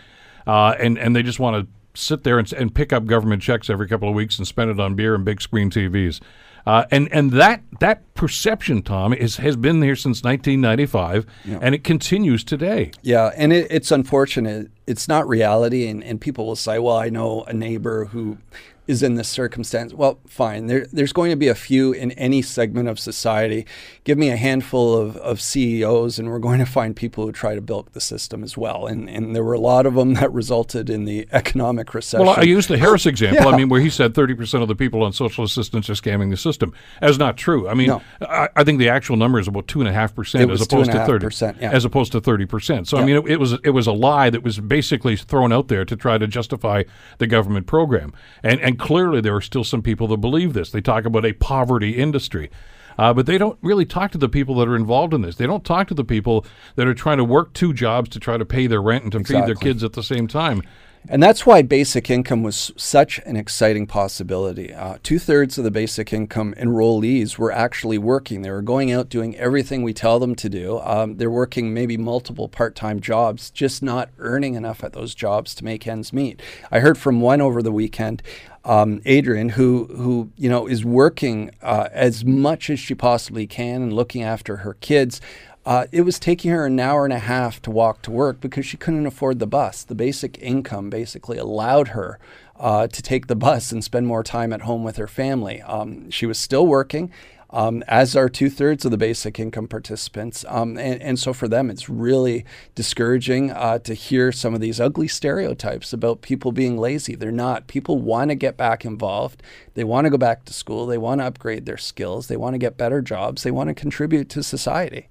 uh, 0.46 0.74
and 0.80 0.98
and 0.98 1.14
they 1.14 1.22
just 1.22 1.38
want 1.38 1.64
to 1.64 1.72
sit 2.00 2.24
there 2.24 2.38
and, 2.38 2.52
and, 2.52 2.74
pick 2.74 2.92
up 2.92 3.06
government 3.06 3.42
checks 3.42 3.70
every 3.70 3.88
couple 3.88 4.06
of 4.06 4.14
weeks 4.14 4.36
and 4.36 4.46
spend 4.46 4.70
it 4.70 4.78
on 4.78 4.94
beer 4.94 5.14
and 5.14 5.24
big 5.24 5.40
screen 5.40 5.70
TVs. 5.70 6.20
Uh, 6.66 6.84
and 6.90 7.08
and 7.12 7.30
that 7.30 7.62
that 7.78 8.12
perception, 8.14 8.82
Tom, 8.82 9.14
is 9.14 9.36
has 9.36 9.54
been 9.56 9.78
there 9.78 9.94
since 9.94 10.24
1995, 10.24 11.24
yeah. 11.44 11.58
and 11.62 11.76
it 11.76 11.84
continues 11.84 12.42
today. 12.42 12.90
Yeah, 13.02 13.30
and 13.36 13.52
it, 13.52 13.68
it's 13.70 13.92
unfortunate. 13.92 14.70
It's 14.84 15.06
not 15.06 15.28
reality, 15.28 15.86
and, 15.86 16.02
and 16.02 16.20
people 16.20 16.44
will 16.44 16.56
say, 16.56 16.80
"Well, 16.80 16.96
I 16.96 17.08
know 17.08 17.44
a 17.44 17.52
neighbor 17.52 18.06
who 18.06 18.38
is 18.86 19.02
in 19.02 19.14
this 19.14 19.28
circumstance. 19.28 19.92
Well, 19.92 20.18
fine. 20.26 20.66
There, 20.66 20.86
there's 20.92 21.12
going 21.12 21.30
to 21.30 21.36
be 21.36 21.48
a 21.48 21.54
few 21.54 21.92
in 21.92 22.12
any 22.12 22.42
segment 22.42 22.88
of 22.88 22.98
society. 22.98 23.66
Give 24.04 24.16
me 24.16 24.30
a 24.30 24.36
handful 24.36 24.96
of, 24.96 25.16
of 25.18 25.40
CEOs, 25.40 26.18
and 26.18 26.28
we're 26.28 26.38
going 26.38 26.60
to 26.60 26.66
find 26.66 26.94
people 26.94 27.24
who 27.24 27.32
try 27.32 27.54
to 27.54 27.60
bilk 27.60 27.92
the 27.92 28.00
system 28.00 28.44
as 28.44 28.56
well. 28.56 28.86
And, 28.86 29.08
and 29.08 29.34
there 29.34 29.42
were 29.42 29.54
a 29.54 29.60
lot 29.60 29.86
of 29.86 29.94
them 29.94 30.14
that 30.14 30.32
resulted 30.32 30.88
in 30.88 31.04
the 31.04 31.26
economic 31.32 31.94
recession. 31.94 32.26
Well, 32.26 32.36
I 32.38 32.42
used 32.42 32.68
the 32.68 32.78
Harris 32.78 33.06
example. 33.06 33.46
yeah. 33.46 33.50
I 33.50 33.56
mean, 33.56 33.68
where 33.68 33.80
he 33.80 33.90
said 33.90 34.14
30% 34.14 34.62
of 34.62 34.68
the 34.68 34.76
people 34.76 35.02
on 35.02 35.12
social 35.12 35.44
assistance 35.44 35.90
are 35.90 35.94
scamming 35.94 36.30
the 36.30 36.36
system. 36.36 36.72
That's 37.00 37.18
not 37.18 37.36
true. 37.36 37.68
I 37.68 37.74
mean, 37.74 37.88
no. 37.88 38.02
I, 38.20 38.48
I, 38.56 38.64
think 38.64 38.78
the 38.78 38.88
actual 38.88 39.16
number 39.16 39.38
is 39.38 39.48
about 39.48 39.66
2.5% 39.66 40.52
as 40.52 40.60
opposed 40.60 40.92
to 40.92 41.06
30 41.06 41.60
yeah. 41.60 41.70
as 41.70 41.84
opposed 41.84 42.12
to 42.12 42.20
30%. 42.20 42.86
So, 42.86 42.96
yeah. 42.96 43.02
I 43.02 43.06
mean, 43.06 43.16
it, 43.16 43.32
it, 43.32 43.40
was, 43.40 43.54
it 43.64 43.70
was 43.70 43.86
a 43.86 43.92
lie 43.92 44.30
that 44.30 44.42
was 44.42 44.60
basically 44.60 45.16
thrown 45.16 45.52
out 45.52 45.68
there 45.68 45.84
to 45.84 45.96
try 45.96 46.18
to 46.18 46.26
justify 46.26 46.84
the 47.18 47.26
government 47.26 47.66
program. 47.66 48.12
And, 48.42 48.60
and 48.60 48.75
clearly 48.76 49.20
there 49.20 49.34
are 49.34 49.40
still 49.40 49.64
some 49.64 49.82
people 49.82 50.06
that 50.08 50.18
believe 50.18 50.52
this. 50.52 50.70
They 50.70 50.80
talk 50.80 51.04
about 51.04 51.24
a 51.24 51.32
poverty 51.32 51.96
industry. 51.96 52.50
Uh, 52.98 53.12
but 53.12 53.26
they 53.26 53.36
don't 53.36 53.58
really 53.60 53.84
talk 53.84 54.10
to 54.12 54.18
the 54.18 54.28
people 54.28 54.54
that 54.54 54.68
are 54.68 54.76
involved 54.76 55.12
in 55.12 55.20
this. 55.20 55.36
They 55.36 55.46
don't 55.46 55.64
talk 55.64 55.88
to 55.88 55.94
the 55.94 56.04
people 56.04 56.46
that 56.76 56.86
are 56.86 56.94
trying 56.94 57.18
to 57.18 57.24
work 57.24 57.52
two 57.52 57.74
jobs 57.74 58.08
to 58.10 58.20
try 58.20 58.38
to 58.38 58.44
pay 58.46 58.66
their 58.66 58.80
rent 58.80 59.02
and 59.02 59.12
to 59.12 59.18
exactly. 59.18 59.40
feed 59.40 59.48
their 59.48 59.72
kids 59.72 59.84
at 59.84 59.92
the 59.92 60.02
same 60.02 60.26
time. 60.26 60.62
And 61.08 61.22
that's 61.22 61.46
why 61.46 61.62
basic 61.62 62.10
income 62.10 62.42
was 62.42 62.72
such 62.76 63.20
an 63.20 63.36
exciting 63.36 63.86
possibility. 63.86 64.74
Uh, 64.74 64.98
Two 65.04 65.20
thirds 65.20 65.56
of 65.56 65.62
the 65.62 65.70
basic 65.70 66.12
income 66.12 66.52
enrollees 66.58 67.38
were 67.38 67.52
actually 67.52 67.96
working. 67.96 68.42
They 68.42 68.50
were 68.50 68.62
going 68.62 68.90
out 68.90 69.08
doing 69.08 69.36
everything 69.36 69.82
we 69.82 69.92
tell 69.92 70.18
them 70.18 70.34
to 70.34 70.48
do. 70.48 70.80
Um, 70.80 71.16
they're 71.18 71.30
working 71.30 71.72
maybe 71.72 71.96
multiple 71.96 72.48
part 72.48 72.74
time 72.74 72.98
jobs, 72.98 73.50
just 73.50 73.84
not 73.84 74.10
earning 74.18 74.54
enough 74.54 74.82
at 74.82 74.94
those 74.94 75.14
jobs 75.14 75.54
to 75.56 75.64
make 75.64 75.86
ends 75.86 76.12
meet. 76.12 76.42
I 76.72 76.80
heard 76.80 76.98
from 76.98 77.20
one 77.20 77.40
over 77.40 77.62
the 77.62 77.72
weekend. 77.72 78.22
Um, 78.66 79.00
Adrian, 79.04 79.50
who 79.50 79.84
who 79.96 80.30
you 80.36 80.50
know 80.50 80.66
is 80.66 80.84
working 80.84 81.52
uh, 81.62 81.88
as 81.92 82.24
much 82.24 82.68
as 82.68 82.80
she 82.80 82.96
possibly 82.96 83.46
can 83.46 83.80
and 83.80 83.92
looking 83.92 84.24
after 84.24 84.56
her 84.56 84.74
kids, 84.74 85.20
uh, 85.64 85.86
it 85.92 86.02
was 86.02 86.18
taking 86.18 86.50
her 86.50 86.66
an 86.66 86.78
hour 86.78 87.04
and 87.04 87.12
a 87.12 87.20
half 87.20 87.62
to 87.62 87.70
walk 87.70 88.02
to 88.02 88.10
work 88.10 88.40
because 88.40 88.66
she 88.66 88.76
couldn't 88.76 89.06
afford 89.06 89.38
the 89.38 89.46
bus. 89.46 89.84
The 89.84 89.94
basic 89.94 90.36
income 90.42 90.90
basically 90.90 91.38
allowed 91.38 91.88
her 91.88 92.18
uh, 92.58 92.88
to 92.88 93.02
take 93.02 93.28
the 93.28 93.36
bus 93.36 93.70
and 93.70 93.82
spend 93.84 94.06
more 94.08 94.22
time 94.22 94.52
at 94.52 94.62
home 94.62 94.82
with 94.82 94.96
her 94.96 95.08
family. 95.08 95.62
Um, 95.62 96.10
she 96.10 96.26
was 96.26 96.38
still 96.38 96.66
working, 96.66 97.10
um, 97.56 97.82
as 97.88 98.14
are 98.14 98.28
two 98.28 98.50
thirds 98.50 98.84
of 98.84 98.90
the 98.90 98.98
basic 98.98 99.40
income 99.40 99.66
participants. 99.66 100.44
Um, 100.46 100.76
and, 100.76 101.00
and, 101.00 101.18
so 101.18 101.32
for 101.32 101.48
them, 101.48 101.70
it's 101.70 101.88
really 101.88 102.44
discouraging 102.74 103.50
uh, 103.50 103.78
to 103.78 103.94
hear 103.94 104.30
some 104.30 104.52
of 104.52 104.60
these 104.60 104.78
ugly 104.78 105.08
stereotypes 105.08 105.94
about 105.94 106.20
people 106.20 106.52
being 106.52 106.76
lazy. 106.76 107.14
They're 107.14 107.32
not. 107.32 107.66
People 107.66 107.96
want 107.96 108.28
to 108.28 108.34
get 108.34 108.58
back 108.58 108.84
involved. 108.84 109.42
They 109.72 109.84
want 109.84 110.04
to 110.04 110.10
go 110.10 110.18
back 110.18 110.44
to 110.44 110.52
school. 110.52 110.84
They 110.84 110.98
want 110.98 111.22
to 111.22 111.24
upgrade 111.24 111.64
their 111.64 111.78
skills. 111.78 112.28
They 112.28 112.36
want 112.36 112.52
to 112.52 112.58
get 112.58 112.76
better 112.76 113.00
jobs. 113.00 113.42
They 113.42 113.50
want 113.50 113.68
to 113.68 113.74
contribute 113.74 114.28
to 114.30 114.42
society. 114.42 115.08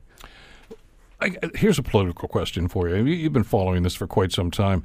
I, 1.19 1.35
here's 1.55 1.79
a 1.79 1.83
political 1.83 2.27
question 2.27 2.67
for 2.67 2.87
you. 2.89 3.05
You've 3.05 3.33
been 3.33 3.43
following 3.43 3.81
this 3.81 3.95
for 3.95 4.05
quite 4.05 4.31
some 4.31 4.51
time. 4.51 4.83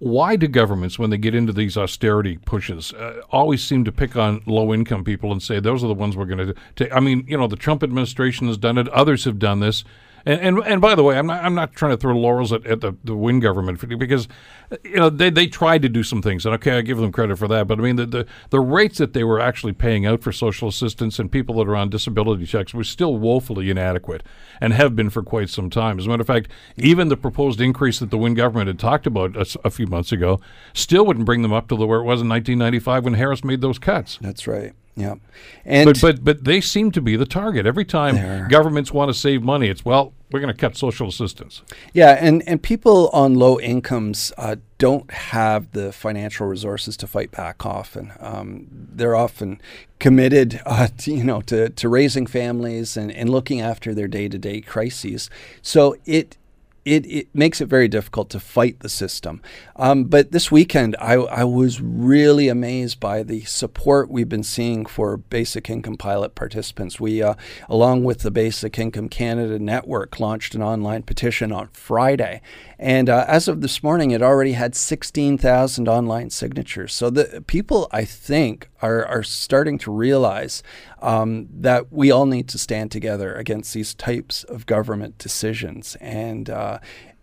Why 0.00 0.36
do 0.36 0.48
governments, 0.48 0.98
when 0.98 1.10
they 1.10 1.18
get 1.18 1.34
into 1.34 1.52
these 1.52 1.76
austerity 1.76 2.38
pushes, 2.38 2.94
uh, 2.94 3.20
always 3.30 3.62
seem 3.62 3.84
to 3.84 3.92
pick 3.92 4.16
on 4.16 4.42
low 4.46 4.72
income 4.72 5.04
people 5.04 5.30
and 5.30 5.42
say 5.42 5.60
those 5.60 5.84
are 5.84 5.88
the 5.88 5.94
ones 5.94 6.16
we're 6.16 6.24
going 6.24 6.46
to 6.48 6.54
take? 6.74 6.90
I 6.90 7.00
mean, 7.00 7.26
you 7.28 7.36
know, 7.36 7.46
the 7.46 7.54
Trump 7.54 7.82
administration 7.82 8.48
has 8.48 8.56
done 8.56 8.78
it, 8.78 8.88
others 8.88 9.24
have 9.24 9.38
done 9.38 9.60
this. 9.60 9.84
And, 10.26 10.40
and 10.40 10.58
and 10.66 10.80
by 10.80 10.94
the 10.94 11.02
way, 11.02 11.18
I'm 11.18 11.26
not 11.26 11.44
I'm 11.44 11.54
not 11.54 11.72
trying 11.72 11.92
to 11.92 11.96
throw 11.96 12.14
laurels 12.16 12.52
at, 12.52 12.66
at 12.66 12.80
the, 12.80 12.94
the 13.04 13.16
Wynne 13.16 13.40
government 13.40 13.80
because 13.98 14.28
you 14.84 14.96
know 14.96 15.10
they, 15.10 15.30
they 15.30 15.46
tried 15.46 15.82
to 15.82 15.88
do 15.88 16.02
some 16.02 16.22
things 16.22 16.46
and 16.46 16.54
okay 16.54 16.78
I 16.78 16.82
give 16.82 16.98
them 16.98 17.10
credit 17.10 17.38
for 17.38 17.48
that 17.48 17.66
but 17.66 17.78
I 17.78 17.82
mean 17.82 17.96
the, 17.96 18.06
the 18.06 18.26
the 18.50 18.60
rates 18.60 18.98
that 18.98 19.14
they 19.14 19.24
were 19.24 19.40
actually 19.40 19.72
paying 19.72 20.06
out 20.06 20.22
for 20.22 20.30
social 20.30 20.68
assistance 20.68 21.18
and 21.18 21.30
people 21.30 21.56
that 21.56 21.68
are 21.68 21.74
on 21.74 21.90
disability 21.90 22.46
checks 22.46 22.72
was 22.72 22.88
still 22.88 23.16
woefully 23.16 23.70
inadequate 23.70 24.22
and 24.60 24.72
have 24.72 24.94
been 24.94 25.10
for 25.10 25.22
quite 25.22 25.48
some 25.48 25.70
time. 25.70 25.98
As 25.98 26.06
a 26.06 26.08
matter 26.08 26.20
of 26.20 26.26
fact, 26.26 26.48
even 26.76 27.08
the 27.08 27.16
proposed 27.16 27.60
increase 27.60 27.98
that 27.98 28.10
the 28.10 28.18
Wynne 28.18 28.34
government 28.34 28.68
had 28.68 28.78
talked 28.78 29.06
about 29.06 29.36
a, 29.36 29.58
a 29.64 29.70
few 29.70 29.86
months 29.86 30.12
ago 30.12 30.40
still 30.72 31.04
wouldn't 31.06 31.26
bring 31.26 31.42
them 31.42 31.52
up 31.52 31.68
to 31.68 31.76
the 31.76 31.86
where 31.86 32.00
it 32.00 32.04
was 32.04 32.20
in 32.20 32.28
1995 32.28 33.04
when 33.04 33.14
Harris 33.14 33.42
made 33.42 33.60
those 33.60 33.78
cuts. 33.78 34.18
That's 34.20 34.46
right. 34.46 34.72
Yeah, 34.96 35.14
and 35.64 35.86
But 35.86 36.00
but 36.00 36.24
but 36.24 36.44
they 36.44 36.60
seem 36.60 36.90
to 36.92 37.00
be 37.00 37.16
the 37.16 37.26
target 37.26 37.66
every 37.66 37.84
time 37.84 38.48
governments 38.48 38.92
want 38.92 39.08
to 39.08 39.14
save 39.14 39.42
money. 39.42 39.68
It's 39.68 39.84
well, 39.84 40.12
we're 40.30 40.40
going 40.40 40.54
to 40.54 40.60
cut 40.60 40.76
social 40.76 41.08
assistance. 41.08 41.62
Yeah, 41.92 42.16
and, 42.20 42.46
and 42.46 42.62
people 42.62 43.08
on 43.12 43.34
low 43.34 43.58
incomes 43.58 44.32
uh, 44.38 44.56
don't 44.78 45.10
have 45.10 45.72
the 45.72 45.92
financial 45.92 46.46
resources 46.46 46.96
to 46.98 47.06
fight 47.06 47.32
back 47.32 47.66
often. 47.66 48.12
Um, 48.20 48.66
they're 48.70 49.16
often 49.16 49.60
committed, 49.98 50.60
uh, 50.64 50.88
to, 50.98 51.12
you 51.12 51.24
know, 51.24 51.40
to, 51.42 51.70
to 51.70 51.88
raising 51.88 52.26
families 52.26 52.96
and, 52.96 53.10
and 53.10 53.28
looking 53.28 53.60
after 53.60 53.92
their 53.92 54.08
day 54.08 54.28
to 54.28 54.38
day 54.38 54.60
crises. 54.60 55.30
So 55.62 55.96
it 56.04 56.36
it, 56.90 57.06
it 57.06 57.28
makes 57.32 57.60
it 57.60 57.66
very 57.66 57.86
difficult 57.86 58.30
to 58.30 58.40
fight 58.40 58.80
the 58.80 58.88
system. 58.88 59.40
Um, 59.76 60.04
but 60.04 60.32
this 60.32 60.50
weekend, 60.50 60.96
I, 60.98 61.14
I 61.14 61.44
was 61.44 61.80
really 61.80 62.48
amazed 62.48 62.98
by 62.98 63.22
the 63.22 63.42
support 63.42 64.10
we've 64.10 64.28
been 64.28 64.42
seeing 64.42 64.84
for 64.84 65.16
basic 65.16 65.70
income 65.70 65.96
pilot 65.96 66.34
participants. 66.34 66.98
We, 66.98 67.22
uh, 67.22 67.34
along 67.68 68.02
with 68.02 68.20
the 68.20 68.32
Basic 68.32 68.76
Income 68.76 69.08
Canada 69.10 69.60
Network, 69.60 70.18
launched 70.18 70.56
an 70.56 70.62
online 70.62 71.04
petition 71.04 71.52
on 71.52 71.68
Friday. 71.68 72.40
And 72.76 73.08
uh, 73.08 73.24
as 73.28 73.46
of 73.46 73.60
this 73.60 73.84
morning, 73.84 74.10
it 74.10 74.20
already 74.20 74.52
had 74.52 74.74
16,000 74.74 75.86
online 75.86 76.30
signatures. 76.30 76.92
So 76.92 77.08
the 77.08 77.44
people, 77.46 77.86
I 77.92 78.04
think, 78.04 78.68
are, 78.82 79.04
are 79.06 79.22
starting 79.22 79.78
to 79.78 79.90
realize 79.90 80.62
um, 81.02 81.48
that 81.50 81.92
we 81.92 82.10
all 82.10 82.26
need 82.26 82.48
to 82.48 82.58
stand 82.58 82.90
together 82.90 83.34
against 83.34 83.74
these 83.74 83.94
types 83.94 84.44
of 84.44 84.66
government 84.66 85.18
decisions. 85.18 85.96
And 86.00 86.50
uh, 86.50 86.78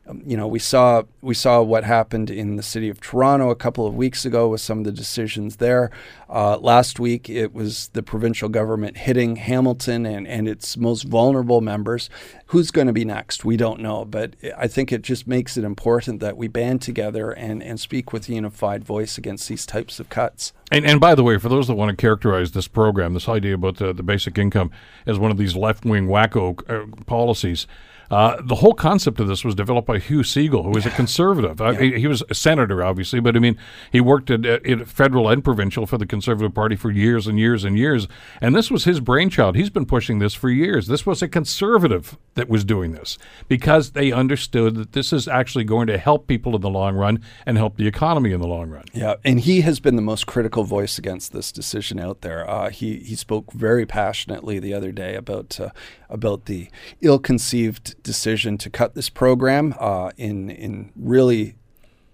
um, 0.08 0.22
you 0.26 0.38
know, 0.38 0.48
we 0.48 0.60
saw 0.60 1.04
we 1.22 1.34
saw 1.34 1.62
what 1.62 1.84
happened 1.84 2.30
in 2.30 2.56
the 2.56 2.64
city 2.64 2.90
of 2.90 3.02
Toronto 3.02 3.50
a 3.50 3.56
couple 3.56 3.86
of 3.86 3.96
weeks 3.96 4.26
ago 4.26 4.48
with 4.48 4.62
some 4.62 4.80
of 4.80 4.84
the 4.86 4.92
decisions 4.92 5.58
there. 5.58 5.92
Uh, 6.30 6.58
last 6.58 7.00
week, 7.00 7.30
it 7.30 7.54
was 7.54 7.90
the 7.90 8.04
provincial 8.04 8.50
government 8.50 8.98
hitting 8.98 9.36
Hamilton 9.36 10.06
and, 10.06 10.28
and 10.28 10.48
its 10.48 10.78
most 10.78 11.04
vulnerable 11.04 11.62
members. 11.62 12.10
Who's 12.48 12.72
going 12.72 12.88
to 12.88 12.94
be 12.94 13.06
next? 13.06 13.44
We 13.44 13.58
don't 13.58 13.82
know, 13.82 14.06
but 14.06 14.36
I 14.58 14.68
think 14.68 14.92
it 14.92 15.02
just 15.02 15.28
makes 15.28 15.58
it 15.58 15.64
important 15.64 16.20
that 16.22 16.38
we 16.38 16.48
band 16.48 16.82
together 16.82 17.32
and, 17.32 17.62
and 17.62 17.80
speak 17.80 18.14
with 18.14 18.30
a 18.30 18.34
unified 18.34 18.84
voice 18.84 19.18
against 19.18 19.48
these 19.50 19.66
types 19.66 20.00
of 20.00 20.10
cuts. 20.10 20.54
And, 20.72 20.86
and 20.86 21.00
by 21.00 21.16
the 21.16 21.24
way, 21.24 21.38
for 21.38 21.50
those 21.50 21.68
that 21.68 21.76
want 21.76 21.90
to 21.90 21.96
characterize 21.96 22.52
this 22.52 22.68
program, 22.68 23.14
this 23.14 23.30
idea 23.30 23.56
about 23.56 23.78
the, 23.78 23.94
the 23.94 24.04
basic 24.04 24.38
income 24.38 24.72
as 25.06 25.18
one 25.18 25.32
of 25.32 25.38
these 25.38 25.56
left 25.56 25.86
wing 25.86 26.08
wacko 26.08 26.60
uh, 26.70 27.04
policies, 27.06 27.68
uh, 28.10 28.42
the 28.42 28.56
whole 28.56 28.74
concept 28.74 29.20
of 29.20 29.28
this 29.28 29.44
was 29.44 29.56
developed 29.56 29.88
by 29.88 30.00
Hugh 30.00 30.22
Segal, 30.22 30.64
who 30.64 30.72
was 30.72 30.86
a 30.86 30.90
conservative. 30.92 31.62
Uh, 31.62 31.74
he, 31.74 32.00
he 32.00 32.08
was 32.08 32.24
a 32.30 32.34
senator, 32.34 32.84
obviously, 32.84 33.20
but 33.20 33.36
I 33.36 33.40
mean, 33.40 33.58
he 33.92 34.02
worked 34.02 34.30
at, 34.30 34.46
at 34.46 34.88
federal 34.88 35.30
and 35.30 35.44
provincial 35.44 35.86
for 35.86 35.98
the 35.98 36.06
Conservative 36.06 36.54
Party 36.54 36.76
for 36.76 36.92
years 36.92 37.28
and 37.28 37.38
years 37.40 37.64
and 37.64 37.78
years. 37.78 38.08
And 38.42 38.56
this 38.56 38.72
was 38.72 38.86
his 38.86 39.00
brainchild. 39.00 39.56
He's 39.56 39.70
been 39.70 39.86
pushing 39.86 40.20
this 40.20 40.34
for 40.34 40.50
years. 40.50 40.88
This 40.88 41.06
was 41.06 41.22
a 41.22 41.28
conservative 41.28 42.18
that 42.36 42.50
was 42.50 42.64
doing 42.64 42.92
this 42.92 43.18
because 43.48 43.92
they 43.92 44.12
understood 44.12 44.76
that 44.76 44.94
this 44.94 45.12
is 45.12 45.28
actually 45.28 45.64
going 45.64 45.88
to 45.88 45.98
help 45.98 46.28
people 46.28 46.56
in 46.56 46.62
the 46.62 46.70
long 46.70 46.96
run 46.96 47.22
and 47.46 47.58
help 47.58 47.78
the 47.78 47.88
economy 47.88 48.32
in 48.32 48.40
the 48.40 48.48
long 48.48 48.70
run. 48.70 48.86
Yeah, 48.94 49.16
and 49.26 49.40
he 49.40 49.62
has 49.62 49.80
been 49.80 49.96
the 49.96 50.02
most 50.02 50.28
critical 50.28 50.64
voice 50.64 50.98
against 50.98 51.34
this 51.34 51.52
decision 51.52 52.00
out 52.00 52.22
there. 52.22 52.50
Uh, 52.50 52.70
he 52.70 52.98
he 53.00 53.16
spoke 53.16 53.52
very 53.54 53.86
passionately 53.86 54.60
the 54.60 54.74
other 54.74 54.92
day 54.92 55.16
about 55.16 55.60
uh, 55.60 55.70
about 56.10 56.46
the 56.46 56.70
ill-conceived 57.02 57.96
decision 58.08 58.58
to 58.58 58.70
cut 58.72 58.96
this 58.96 59.10
program 59.10 59.76
uh, 59.80 60.10
in 60.18 60.50
in 60.50 60.92
really 60.96 61.56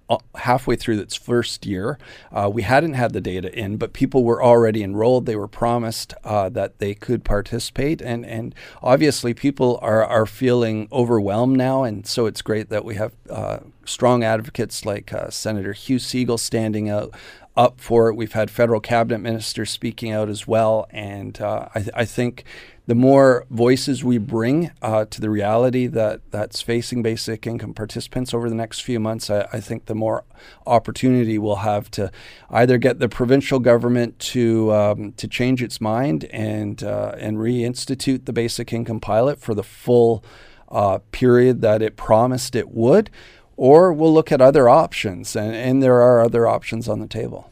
uh, 0.10 0.18
halfway 0.36 0.76
through 0.76 1.00
its 1.00 1.16
first 1.16 1.66
year. 1.66 1.98
Uh, 2.32 2.50
we 2.52 2.64
hadn't 2.64 2.96
had 2.96 3.14
the 3.14 3.22
data 3.22 3.50
in, 3.58 3.78
but 3.78 3.94
people 3.94 4.26
were 4.26 4.44
already 4.44 4.84
enrolled. 4.84 5.26
They 5.26 5.38
were 5.38 5.48
promised 5.48 6.14
uh, 6.26 6.50
that 6.50 6.80
they 6.80 6.94
could 6.94 7.24
participate, 7.24 8.02
and 8.02 8.26
and 8.26 8.54
obviously 8.82 9.34
people 9.34 9.80
are 9.82 10.04
are 10.04 10.26
feeling 10.26 10.90
overwhelmed 10.92 11.58
now. 11.58 11.84
And 11.84 12.06
so 12.06 12.26
it's 12.26 12.42
great 12.42 12.70
that 12.70 12.84
we 12.84 12.96
have 12.96 13.14
uh, 13.30 13.60
strong 13.86 14.24
advocates 14.24 14.86
like 14.86 15.14
uh, 15.14 15.30
Senator 15.30 15.74
Hugh 15.74 15.98
Segal 15.98 16.40
standing 16.40 16.90
out. 16.90 17.14
Up 17.56 17.80
for 17.80 18.10
it. 18.10 18.16
We've 18.16 18.34
had 18.34 18.50
federal 18.50 18.80
cabinet 18.80 19.20
ministers 19.20 19.70
speaking 19.70 20.12
out 20.12 20.28
as 20.28 20.48
well. 20.48 20.88
And 20.90 21.40
uh, 21.40 21.68
I, 21.76 21.86
I 21.94 22.04
think 22.04 22.46
the 22.86 22.96
more 22.96 23.46
voices 23.50 24.04
we 24.04 24.18
bring 24.18 24.72
uh, 24.82 25.06
to 25.06 25.22
the 25.22 25.30
reality 25.30 25.88
that 25.88 26.20
that's 26.32 26.62
facing 26.62 27.02
basic 27.02 27.48
income 27.48 27.74
participants 27.74 28.34
over 28.34 28.50
the 28.50 28.56
next 28.56 28.82
few 28.82 29.00
months, 29.00 29.30
I, 29.30 29.48
I, 29.54 29.60
think 29.62 29.86
the 29.86 29.96
more 29.96 30.26
opportunity 30.68 31.38
we'll 31.38 31.58
have 31.58 31.90
to 31.92 32.12
either 32.50 32.78
get 32.78 33.00
the 33.00 33.08
provincial 33.08 33.60
government 33.60 34.20
to 34.20 34.74
um, 34.74 35.14
to 35.14 35.28
change 35.28 35.64
its 35.64 35.80
mind 35.80 36.26
and 36.26 36.84
uh, 36.84 37.16
and 37.18 37.38
reinstitute 37.38 38.26
the 38.26 38.34
basic 38.34 38.74
income 38.74 39.00
pilot 39.00 39.40
for 39.40 39.54
the 39.54 39.64
full 39.64 40.24
uh, 40.70 41.00
period 41.12 41.62
that 41.62 41.82
it 41.82 41.96
promised 41.96 42.54
it 42.56 42.70
would, 42.72 43.10
or 43.58 43.94
we'll 43.94 44.14
look 44.14 44.32
at 44.32 44.42
other 44.42 44.68
options, 44.68 45.36
and, 45.36 45.56
and 45.56 45.82
there 45.82 46.02
are 46.02 46.22
other 46.22 46.48
options 46.48 46.88
on 46.88 47.00
the 47.00 47.08
table. 47.08 47.52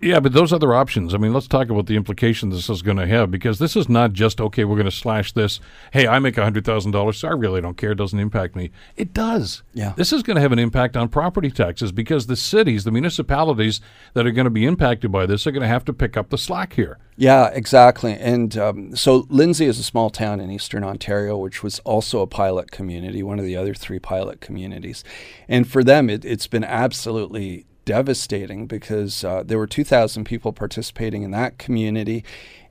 Yeah, 0.00 0.20
but 0.20 0.32
those 0.32 0.52
other 0.52 0.74
options, 0.74 1.14
I 1.14 1.18
mean, 1.18 1.32
let's 1.32 1.46
talk 1.46 1.70
about 1.70 1.86
the 1.86 1.96
implications 1.96 2.54
this 2.54 2.68
is 2.68 2.82
going 2.82 2.96
to 2.96 3.06
have 3.06 3.30
because 3.30 3.58
this 3.58 3.76
is 3.76 3.88
not 3.88 4.12
just, 4.12 4.40
okay, 4.40 4.64
we're 4.64 4.76
going 4.76 4.84
to 4.84 4.90
slash 4.90 5.32
this. 5.32 5.60
Hey, 5.92 6.06
I 6.06 6.18
make 6.18 6.34
$100,000, 6.34 7.14
so 7.14 7.28
I 7.28 7.32
really 7.32 7.60
don't 7.60 7.76
care. 7.76 7.92
It 7.92 7.96
doesn't 7.96 8.18
impact 8.18 8.56
me. 8.56 8.70
It 8.96 9.12
does. 9.12 9.62
Yeah. 9.74 9.92
This 9.96 10.12
is 10.12 10.22
going 10.22 10.36
to 10.36 10.40
have 10.40 10.52
an 10.52 10.58
impact 10.58 10.96
on 10.96 11.08
property 11.08 11.50
taxes 11.50 11.92
because 11.92 12.26
the 12.26 12.36
cities, 12.36 12.84
the 12.84 12.90
municipalities 12.90 13.80
that 14.14 14.26
are 14.26 14.32
going 14.32 14.44
to 14.44 14.50
be 14.50 14.64
impacted 14.64 15.12
by 15.12 15.26
this 15.26 15.46
are 15.46 15.52
going 15.52 15.62
to 15.62 15.68
have 15.68 15.84
to 15.84 15.92
pick 15.92 16.16
up 16.16 16.30
the 16.30 16.38
slack 16.38 16.72
here. 16.74 16.98
Yeah, 17.16 17.48
exactly. 17.48 18.14
And 18.14 18.56
um, 18.56 18.96
so 18.96 19.26
Lindsay 19.28 19.66
is 19.66 19.78
a 19.78 19.82
small 19.82 20.10
town 20.10 20.40
in 20.40 20.50
eastern 20.50 20.82
Ontario, 20.82 21.36
which 21.36 21.62
was 21.62 21.78
also 21.80 22.20
a 22.20 22.26
pilot 22.26 22.70
community, 22.70 23.22
one 23.22 23.38
of 23.38 23.44
the 23.44 23.56
other 23.56 23.74
three 23.74 23.98
pilot 23.98 24.40
communities. 24.40 25.04
And 25.48 25.68
for 25.68 25.84
them, 25.84 26.08
it, 26.08 26.24
it's 26.24 26.46
been 26.46 26.64
absolutely 26.64 27.66
devastating 27.84 28.66
because 28.66 29.24
uh, 29.24 29.42
there 29.42 29.58
were 29.58 29.66
2,000 29.66 30.24
people 30.24 30.52
participating 30.52 31.22
in 31.22 31.30
that 31.32 31.58
community 31.58 32.24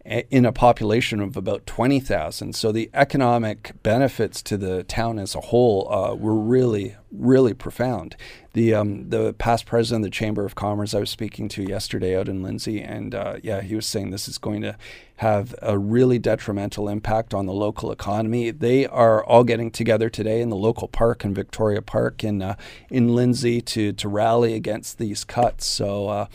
in 0.04 0.46
a 0.46 0.52
population 0.52 1.20
of 1.20 1.38
about 1.38 1.66
20,000. 1.68 2.56
So 2.56 2.72
the 2.72 2.90
economic 2.94 3.74
benefits 3.84 4.42
to 4.44 4.58
the 4.58 4.84
town 4.84 5.20
as 5.20 5.36
a 5.36 5.42
whole 5.42 5.92
uh, 5.94 6.16
were 6.16 6.36
really, 6.36 6.96
really 7.12 7.54
profound. 7.54 8.16
The 8.54 8.74
um, 8.74 9.10
the 9.10 9.34
past 9.34 9.66
president 9.66 10.04
of 10.04 10.12
the 10.12 10.16
Chamber 10.16 10.44
of 10.44 10.56
Commerce 10.56 10.94
I 10.94 11.00
was 11.00 11.10
speaking 11.10 11.48
to 11.50 11.64
yesterday 11.64 12.18
out 12.18 12.28
in 12.28 12.44
Lindsay, 12.44 12.82
and 12.82 13.16
uh, 13.16 13.38
yeah, 13.44 13.62
he 13.62 13.76
was 13.76 13.86
saying 13.86 14.10
this 14.10 14.28
is 14.28 14.38
going 14.38 14.62
to 14.64 14.76
have 15.18 15.56
a 15.62 15.78
really 15.78 16.20
detrimental 16.20 16.90
impact 16.90 17.34
on 17.34 17.46
the 17.46 17.54
local 17.54 17.92
economy. 17.92 18.52
They 18.52 18.88
are 18.88 19.24
all 19.24 19.44
getting 19.44 19.72
together 19.72 20.10
today 20.10 20.42
in 20.42 20.50
the 20.50 20.58
local 20.58 20.88
park 20.88 21.24
in 21.24 21.34
Victoria 21.34 21.82
Park 21.82 22.24
in 22.24 22.42
uh, 22.42 22.56
in 22.90 23.16
Lindsay 23.16 23.62
to 23.62 23.94
to 23.94 24.10
rally 24.10 24.56
against 24.56 24.98
these 24.98 25.24
cuts. 25.24 25.66
So. 25.66 26.28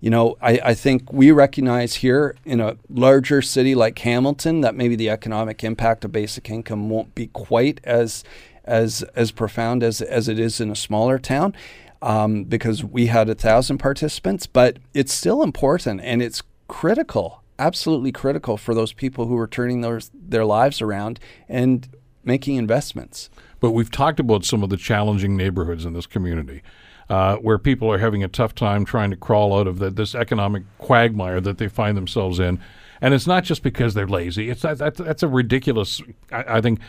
You 0.00 0.10
know, 0.10 0.36
I, 0.40 0.60
I 0.64 0.74
think 0.74 1.12
we 1.12 1.32
recognize 1.32 1.96
here 1.96 2.36
in 2.44 2.60
a 2.60 2.76
larger 2.88 3.42
city 3.42 3.74
like 3.74 3.98
Hamilton 3.98 4.60
that 4.60 4.76
maybe 4.76 4.94
the 4.94 5.10
economic 5.10 5.64
impact 5.64 6.04
of 6.04 6.12
basic 6.12 6.48
income 6.50 6.88
won't 6.88 7.14
be 7.14 7.28
quite 7.28 7.80
as 7.84 8.22
as 8.64 9.02
as 9.14 9.32
profound 9.32 9.82
as 9.82 10.00
as 10.00 10.28
it 10.28 10.38
is 10.38 10.60
in 10.60 10.70
a 10.70 10.76
smaller 10.76 11.18
town. 11.18 11.54
Um, 12.00 12.44
because 12.44 12.84
we 12.84 13.06
had 13.06 13.28
a 13.28 13.34
thousand 13.34 13.78
participants, 13.78 14.46
but 14.46 14.78
it's 14.94 15.12
still 15.12 15.42
important 15.42 16.00
and 16.04 16.22
it's 16.22 16.44
critical, 16.68 17.42
absolutely 17.58 18.12
critical 18.12 18.56
for 18.56 18.72
those 18.72 18.92
people 18.92 19.26
who 19.26 19.36
are 19.36 19.48
turning 19.48 19.80
their 19.80 20.00
their 20.14 20.44
lives 20.44 20.80
around 20.80 21.18
and 21.48 21.88
making 22.22 22.54
investments. 22.54 23.30
But 23.58 23.72
we've 23.72 23.90
talked 23.90 24.20
about 24.20 24.44
some 24.44 24.62
of 24.62 24.70
the 24.70 24.76
challenging 24.76 25.36
neighborhoods 25.36 25.84
in 25.84 25.92
this 25.92 26.06
community. 26.06 26.62
Uh, 27.10 27.36
where 27.36 27.56
people 27.56 27.90
are 27.90 27.96
having 27.96 28.22
a 28.22 28.28
tough 28.28 28.54
time 28.54 28.84
trying 28.84 29.08
to 29.08 29.16
crawl 29.16 29.58
out 29.58 29.66
of 29.66 29.78
the, 29.78 29.90
this 29.90 30.14
economic 30.14 30.62
quagmire 30.76 31.40
that 31.40 31.56
they 31.56 31.66
find 31.66 31.96
themselves 31.96 32.38
in. 32.38 32.60
And 33.00 33.14
it's 33.14 33.26
not 33.26 33.44
just 33.44 33.62
because 33.62 33.94
they're 33.94 34.08
lazy. 34.08 34.50
It's 34.50 34.62
that, 34.62 34.78
that's, 34.78 34.98
that's 34.98 35.22
a 35.22 35.28
ridiculous, 35.28 36.02
I, 36.32 36.44
I 36.56 36.60
think, 36.60 36.80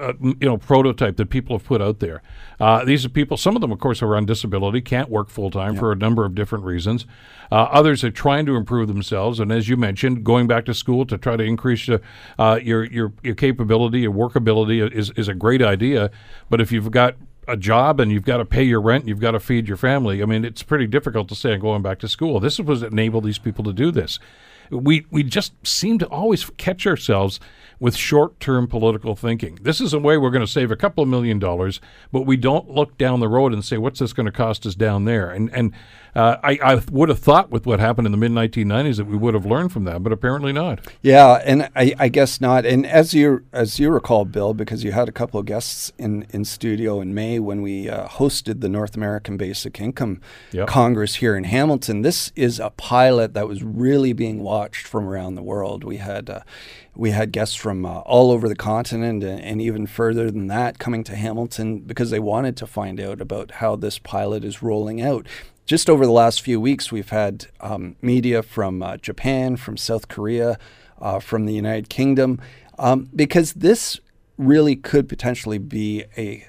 uh, 0.00 0.14
you 0.20 0.36
know, 0.40 0.56
prototype 0.56 1.16
that 1.18 1.30
people 1.30 1.56
have 1.56 1.66
put 1.66 1.82
out 1.82 2.00
there. 2.00 2.22
Uh, 2.58 2.84
these 2.84 3.04
are 3.04 3.10
people. 3.10 3.36
Some 3.36 3.54
of 3.54 3.60
them, 3.60 3.70
of 3.70 3.78
course, 3.78 4.02
are 4.02 4.16
on 4.16 4.26
disability, 4.26 4.80
can't 4.80 5.08
work 5.08 5.28
full 5.28 5.50
time 5.50 5.76
for 5.76 5.92
a 5.92 5.96
number 5.96 6.24
of 6.24 6.34
different 6.34 6.64
reasons. 6.64 7.06
Uh, 7.52 7.68
others 7.70 8.02
are 8.02 8.10
trying 8.10 8.46
to 8.46 8.56
improve 8.56 8.88
themselves, 8.88 9.38
and 9.38 9.52
as 9.52 9.68
you 9.68 9.76
mentioned, 9.76 10.24
going 10.24 10.46
back 10.46 10.64
to 10.64 10.74
school 10.74 11.04
to 11.06 11.18
try 11.18 11.36
to 11.36 11.44
increase 11.44 11.86
your 11.86 12.00
uh, 12.38 12.58
your, 12.62 12.84
your 12.84 13.12
your 13.22 13.34
capability, 13.34 14.00
your 14.00 14.12
workability 14.12 14.90
is 14.92 15.10
is 15.10 15.28
a 15.28 15.34
great 15.34 15.62
idea. 15.62 16.10
But 16.48 16.60
if 16.60 16.72
you've 16.72 16.90
got 16.90 17.16
a 17.50 17.56
job 17.56 18.00
and 18.00 18.12
you've 18.12 18.24
got 18.24 18.38
to 18.38 18.44
pay 18.44 18.62
your 18.62 18.80
rent, 18.80 19.08
you've 19.08 19.20
got 19.20 19.32
to 19.32 19.40
feed 19.40 19.66
your 19.68 19.76
family. 19.76 20.22
I 20.22 20.26
mean, 20.26 20.44
it's 20.44 20.62
pretty 20.62 20.86
difficult 20.86 21.28
to 21.28 21.34
say 21.34 21.52
I'm 21.52 21.60
going 21.60 21.82
back 21.82 21.98
to 22.00 22.08
school. 22.08 22.40
This 22.40 22.58
was 22.58 22.82
enable 22.82 23.20
these 23.20 23.38
people 23.38 23.64
to 23.64 23.72
do 23.72 23.90
this. 23.90 24.18
We 24.70 25.06
we 25.10 25.22
just 25.22 25.52
seem 25.66 25.98
to 25.98 26.06
always 26.06 26.48
catch 26.56 26.86
ourselves 26.86 27.40
with 27.78 27.96
short-term 27.96 28.66
political 28.66 29.16
thinking. 29.16 29.58
This 29.62 29.80
is 29.80 29.94
a 29.94 29.98
way 29.98 30.18
we're 30.18 30.30
going 30.30 30.44
to 30.44 30.50
save 30.50 30.70
a 30.70 30.76
couple 30.76 31.02
of 31.02 31.08
million 31.08 31.38
dollars, 31.38 31.80
but 32.12 32.22
we 32.22 32.36
don't 32.36 32.68
look 32.68 32.98
down 32.98 33.20
the 33.20 33.28
road 33.28 33.54
and 33.54 33.64
say 33.64 33.78
what's 33.78 34.00
this 34.00 34.12
going 34.12 34.26
to 34.26 34.32
cost 34.32 34.66
us 34.66 34.74
down 34.74 35.06
there. 35.06 35.30
And 35.30 35.50
and 35.54 35.72
uh, 36.14 36.36
I, 36.42 36.58
I 36.62 36.82
would 36.90 37.08
have 37.08 37.20
thought 37.20 37.50
with 37.50 37.66
what 37.66 37.78
happened 37.80 38.06
in 38.06 38.12
the 38.12 38.18
mid 38.18 38.32
1990s 38.32 38.96
that 38.96 39.06
we 39.06 39.16
would 39.16 39.34
have 39.34 39.46
learned 39.46 39.72
from 39.72 39.84
that, 39.84 40.02
but 40.02 40.12
apparently 40.12 40.52
not. 40.52 40.80
Yeah, 41.02 41.40
and 41.44 41.70
I, 41.76 41.94
I 41.98 42.08
guess 42.08 42.40
not. 42.40 42.66
And 42.66 42.84
as 42.86 43.14
you 43.14 43.44
as 43.52 43.78
you 43.78 43.90
recall, 43.90 44.24
Bill, 44.24 44.52
because 44.52 44.84
you 44.84 44.92
had 44.92 45.08
a 45.08 45.12
couple 45.12 45.40
of 45.40 45.46
guests 45.46 45.92
in 45.98 46.26
in 46.30 46.44
studio 46.44 47.00
in 47.00 47.14
May 47.14 47.38
when 47.38 47.62
we 47.62 47.88
uh, 47.88 48.08
hosted 48.08 48.60
the 48.60 48.68
North 48.68 48.96
American 48.96 49.36
Basic 49.36 49.80
Income 49.80 50.20
Yep. 50.52 50.68
Congress 50.68 51.16
here 51.16 51.36
in 51.36 51.44
Hamilton. 51.44 52.02
This 52.02 52.32
is 52.36 52.58
a 52.60 52.70
pilot 52.70 53.34
that 53.34 53.48
was 53.48 53.62
really 53.62 54.12
being 54.12 54.42
watched 54.42 54.59
from 54.68 55.06
around 55.06 55.34
the 55.34 55.42
world. 55.42 55.84
We 55.84 55.96
had 55.96 56.30
uh, 56.30 56.40
we 56.94 57.10
had 57.10 57.32
guests 57.32 57.54
from 57.54 57.84
uh, 57.86 58.00
all 58.00 58.30
over 58.30 58.48
the 58.48 58.56
continent 58.56 59.24
and, 59.24 59.40
and 59.40 59.60
even 59.60 59.86
further 59.86 60.30
than 60.30 60.46
that 60.48 60.78
coming 60.78 61.04
to 61.04 61.16
Hamilton 61.16 61.80
because 61.80 62.10
they 62.10 62.18
wanted 62.18 62.56
to 62.58 62.66
find 62.66 63.00
out 63.00 63.20
about 63.20 63.52
how 63.52 63.76
this 63.76 63.98
pilot 63.98 64.44
is 64.44 64.62
rolling 64.62 65.00
out. 65.00 65.26
Just 65.66 65.88
over 65.88 66.04
the 66.04 66.12
last 66.12 66.42
few 66.42 66.60
weeks, 66.60 66.90
we've 66.90 67.10
had 67.10 67.46
um, 67.60 67.96
media 68.02 68.42
from 68.42 68.82
uh, 68.82 68.96
Japan, 68.96 69.56
from 69.56 69.76
South 69.76 70.08
Korea, 70.08 70.58
uh, 71.00 71.20
from 71.20 71.46
the 71.46 71.54
United 71.54 71.88
Kingdom, 71.88 72.40
um, 72.78 73.08
because 73.14 73.52
this 73.52 74.00
really 74.36 74.74
could 74.74 75.08
potentially 75.08 75.58
be 75.58 76.04
a 76.16 76.48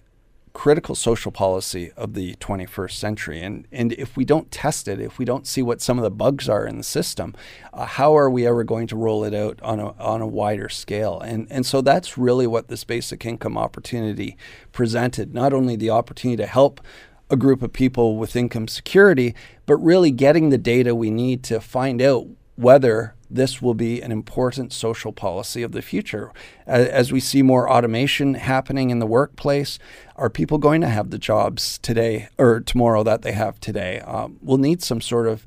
critical 0.54 0.96
social 0.96 1.32
policy 1.32 1.92
of 1.96 2.14
the 2.14 2.36
21st 2.36 2.92
century. 2.92 3.42
And, 3.42 3.68
and 3.72 3.94
if 3.94 4.18
we 4.18 4.26
don't 4.26 4.52
test 4.52 4.88
it, 4.88 5.00
if 5.00 5.18
we 5.18 5.26
don't 5.26 5.48
see 5.48 5.62
what 5.62 5.82
some 5.82 5.98
of 5.98 6.04
the 6.04 6.12
bugs 6.12 6.50
are 6.50 6.66
in 6.66 6.78
the 6.78 6.84
system, 6.84 7.34
uh, 7.74 7.86
how 7.86 8.16
are 8.16 8.30
we 8.30 8.46
ever 8.46 8.64
going 8.64 8.88
to 8.88 8.96
roll 8.96 9.24
it 9.24 9.34
out 9.34 9.60
on 9.62 9.80
a, 9.80 9.92
on 9.94 10.22
a 10.22 10.28
wider 10.28 10.70
scale? 10.70 11.20
And, 11.20 11.48
and 11.50 11.66
so 11.66 11.82
that's 11.82 12.18
really 12.18 12.48
what 12.48 12.68
this 12.68 12.84
basic 12.84 13.26
income 13.26 13.58
opportunity 13.58 14.38
presented 14.72 15.34
not 15.34 15.54
only 15.54 15.76
the 15.76 15.90
opportunity 15.90 16.38
to 16.38 16.48
help 16.48 16.82
a 17.30 17.38
group 17.38 17.62
of 17.62 17.72
people 17.72 18.18
with 18.18 18.36
income 18.36 18.68
security, 18.68 19.34
but 19.66 19.78
really 19.78 20.12
getting 20.12 20.50
the 20.50 20.58
data 20.58 20.94
we 20.94 21.10
need 21.10 21.44
to 21.44 21.62
find 21.62 22.02
out 22.02 22.28
whether 22.56 23.16
this 23.34 23.62
will 23.62 23.74
be 23.74 24.02
an 24.02 24.12
important 24.12 24.74
social 24.74 25.12
policy 25.12 25.64
of 25.64 25.72
the 25.72 25.82
future. 25.82 26.32
As 26.66 27.12
we 27.12 27.20
see 27.20 27.42
more 27.42 27.72
automation 27.72 28.36
happening 28.36 28.90
in 28.90 29.00
the 29.00 29.06
workplace, 29.06 29.80
are 30.16 30.30
people 30.30 30.58
going 30.58 30.82
to 30.82 30.88
have 30.88 31.10
the 31.10 31.18
jobs 31.18 31.78
today 31.80 32.30
or 32.38 32.60
tomorrow 32.60 33.04
that 33.04 33.22
they 33.22 33.32
have 33.32 33.60
today? 33.60 34.00
Um, 34.02 34.38
we'll 34.42 34.58
need 34.58 34.84
some 34.84 35.02
sort 35.02 35.28
of 35.28 35.46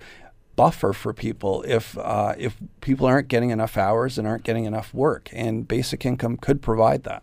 buffer 0.56 0.92
for 0.92 1.12
people 1.12 1.64
if 1.66 1.98
uh, 1.98 2.34
if 2.38 2.56
people 2.80 3.06
aren't 3.06 3.28
getting 3.28 3.50
enough 3.50 3.76
hours 3.76 4.18
and 4.18 4.26
aren't 4.26 4.44
getting 4.44 4.64
enough 4.64 4.94
work, 4.94 5.28
and 5.32 5.66
basic 5.66 6.06
income 6.06 6.36
could 6.36 6.62
provide 6.62 7.02
that. 7.04 7.22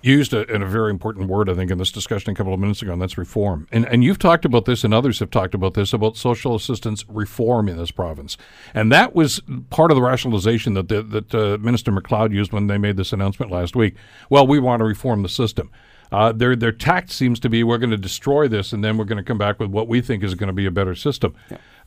Used 0.00 0.32
a, 0.32 0.40
a 0.50 0.64
very 0.64 0.90
important 0.90 1.28
word, 1.28 1.50
I 1.50 1.54
think, 1.54 1.72
in 1.72 1.78
this 1.78 1.90
discussion 1.90 2.30
a 2.30 2.34
couple 2.34 2.54
of 2.54 2.60
minutes 2.60 2.82
ago, 2.82 2.92
and 2.92 3.02
that's 3.02 3.18
reform. 3.18 3.66
And 3.72 3.84
and 3.86 4.04
you've 4.04 4.18
talked 4.18 4.44
about 4.44 4.64
this, 4.64 4.84
and 4.84 4.94
others 4.94 5.18
have 5.18 5.30
talked 5.30 5.54
about 5.54 5.74
this 5.74 5.92
about 5.92 6.16
social 6.16 6.54
assistance 6.54 7.04
reform 7.08 7.68
in 7.68 7.76
this 7.76 7.90
province, 7.90 8.36
and 8.74 8.92
that 8.92 9.14
was 9.14 9.42
part 9.70 9.90
of 9.90 9.96
the 9.96 10.02
rationalization 10.02 10.74
that 10.74 10.88
the, 10.88 11.02
that 11.02 11.34
uh, 11.34 11.58
Minister 11.60 11.90
MacLeod 11.90 12.32
used 12.32 12.52
when 12.52 12.68
they 12.68 12.78
made 12.78 12.96
this 12.96 13.12
announcement 13.12 13.50
last 13.50 13.74
week. 13.74 13.96
Well, 14.30 14.46
we 14.46 14.60
want 14.60 14.80
to 14.80 14.84
reform 14.84 15.22
the 15.22 15.28
system. 15.28 15.70
Uh, 16.10 16.32
their 16.32 16.56
their 16.56 16.72
tact 16.72 17.10
seems 17.10 17.38
to 17.40 17.48
be 17.48 17.62
we're 17.62 17.78
going 17.78 17.90
to 17.90 17.96
destroy 17.96 18.48
this, 18.48 18.72
and 18.72 18.82
then 18.82 18.96
we're 18.96 19.04
going 19.04 19.18
to 19.18 19.24
come 19.24 19.38
back 19.38 19.58
with 19.60 19.70
what 19.70 19.88
we 19.88 20.00
think 20.00 20.22
is 20.22 20.34
going 20.34 20.48
to 20.48 20.52
be 20.52 20.66
a 20.66 20.70
better 20.70 20.94
system. 20.94 21.34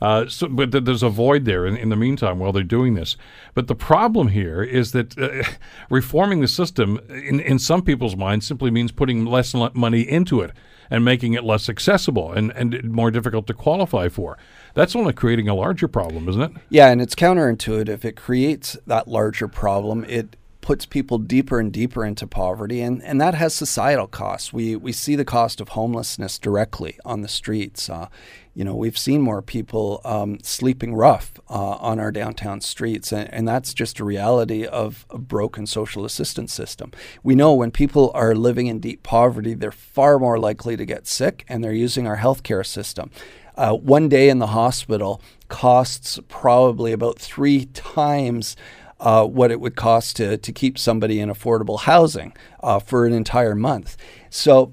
Uh, 0.00 0.28
so, 0.28 0.48
but 0.48 0.72
th- 0.72 0.84
there's 0.84 1.04
a 1.04 1.08
void 1.08 1.44
there 1.44 1.64
in, 1.64 1.76
in 1.76 1.88
the 1.88 1.96
meantime 1.96 2.40
while 2.40 2.52
they're 2.52 2.64
doing 2.64 2.94
this. 2.94 3.16
But 3.54 3.68
the 3.68 3.76
problem 3.76 4.28
here 4.28 4.60
is 4.60 4.90
that 4.92 5.16
uh, 5.16 5.48
reforming 5.90 6.40
the 6.40 6.48
system, 6.48 6.98
in, 7.08 7.38
in 7.38 7.58
some 7.60 7.82
people's 7.82 8.16
minds, 8.16 8.44
simply 8.44 8.70
means 8.72 8.90
putting 8.90 9.24
less 9.24 9.54
l- 9.54 9.70
money 9.74 10.00
into 10.00 10.40
it 10.40 10.50
and 10.90 11.04
making 11.04 11.34
it 11.34 11.44
less 11.44 11.68
accessible 11.68 12.32
and, 12.32 12.50
and 12.50 12.90
more 12.90 13.10
difficult 13.12 13.46
to 13.46 13.54
qualify 13.54 14.08
for. 14.08 14.36
That's 14.74 14.96
only 14.96 15.12
creating 15.12 15.48
a 15.48 15.54
larger 15.54 15.86
problem, 15.86 16.28
isn't 16.28 16.42
it? 16.42 16.50
Yeah, 16.68 16.88
and 16.88 17.00
it's 17.00 17.14
counterintuitive. 17.14 18.04
It 18.04 18.16
creates 18.16 18.76
that 18.86 19.06
larger 19.06 19.46
problem. 19.48 20.04
It 20.04 20.36
puts 20.62 20.86
people 20.86 21.18
deeper 21.18 21.60
and 21.60 21.72
deeper 21.72 22.06
into 22.06 22.26
poverty, 22.26 22.80
and, 22.80 23.02
and 23.02 23.20
that 23.20 23.34
has 23.34 23.52
societal 23.52 24.06
costs. 24.06 24.52
We 24.52 24.74
we 24.76 24.92
see 24.92 25.16
the 25.16 25.24
cost 25.24 25.60
of 25.60 25.70
homelessness 25.70 26.38
directly 26.38 26.98
on 27.04 27.20
the 27.20 27.28
streets. 27.28 27.90
Uh, 27.90 28.08
you 28.54 28.64
know, 28.64 28.74
we've 28.74 28.96
seen 28.96 29.20
more 29.20 29.42
people 29.42 30.00
um, 30.04 30.38
sleeping 30.42 30.94
rough 30.94 31.32
uh, 31.50 31.76
on 31.80 31.98
our 31.98 32.12
downtown 32.12 32.60
streets, 32.60 33.12
and, 33.12 33.32
and 33.32 33.48
that's 33.48 33.74
just 33.74 33.98
a 33.98 34.04
reality 34.04 34.64
of 34.64 35.04
a 35.10 35.18
broken 35.18 35.66
social 35.66 36.04
assistance 36.04 36.54
system. 36.54 36.92
We 37.22 37.34
know 37.34 37.52
when 37.54 37.70
people 37.70 38.10
are 38.14 38.34
living 38.34 38.68
in 38.68 38.78
deep 38.78 39.02
poverty, 39.02 39.54
they're 39.54 39.72
far 39.72 40.18
more 40.18 40.38
likely 40.38 40.76
to 40.76 40.86
get 40.86 41.06
sick, 41.06 41.44
and 41.48 41.62
they're 41.62 41.72
using 41.72 42.06
our 42.06 42.18
healthcare 42.18 42.64
system. 42.64 43.10
Uh, 43.56 43.74
one 43.74 44.08
day 44.08 44.28
in 44.30 44.38
the 44.38 44.48
hospital 44.48 45.20
costs 45.48 46.18
probably 46.28 46.92
about 46.92 47.18
three 47.18 47.66
times 47.66 48.56
uh, 49.02 49.26
what 49.26 49.50
it 49.50 49.60
would 49.60 49.76
cost 49.76 50.16
to, 50.16 50.38
to 50.38 50.52
keep 50.52 50.78
somebody 50.78 51.20
in 51.20 51.28
affordable 51.28 51.80
housing 51.80 52.32
uh, 52.62 52.78
for 52.78 53.04
an 53.04 53.12
entire 53.12 53.54
month. 53.54 53.96
So, 54.30 54.72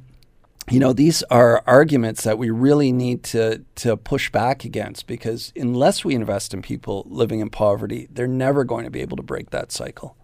you 0.69 0.79
know, 0.79 0.93
these 0.93 1.23
are 1.23 1.63
arguments 1.65 2.23
that 2.23 2.37
we 2.37 2.51
really 2.51 2.91
need 2.91 3.23
to, 3.23 3.63
to 3.75 3.97
push 3.97 4.29
back 4.31 4.63
against 4.63 5.07
because 5.07 5.51
unless 5.55 6.05
we 6.05 6.13
invest 6.13 6.53
in 6.53 6.61
people 6.61 7.05
living 7.09 7.39
in 7.39 7.49
poverty, 7.49 8.07
they're 8.11 8.27
never 8.27 8.63
going 8.63 8.85
to 8.85 8.91
be 8.91 9.01
able 9.01 9.17
to 9.17 9.23
break 9.23 9.49
that 9.49 9.71
cycle. 9.71 10.15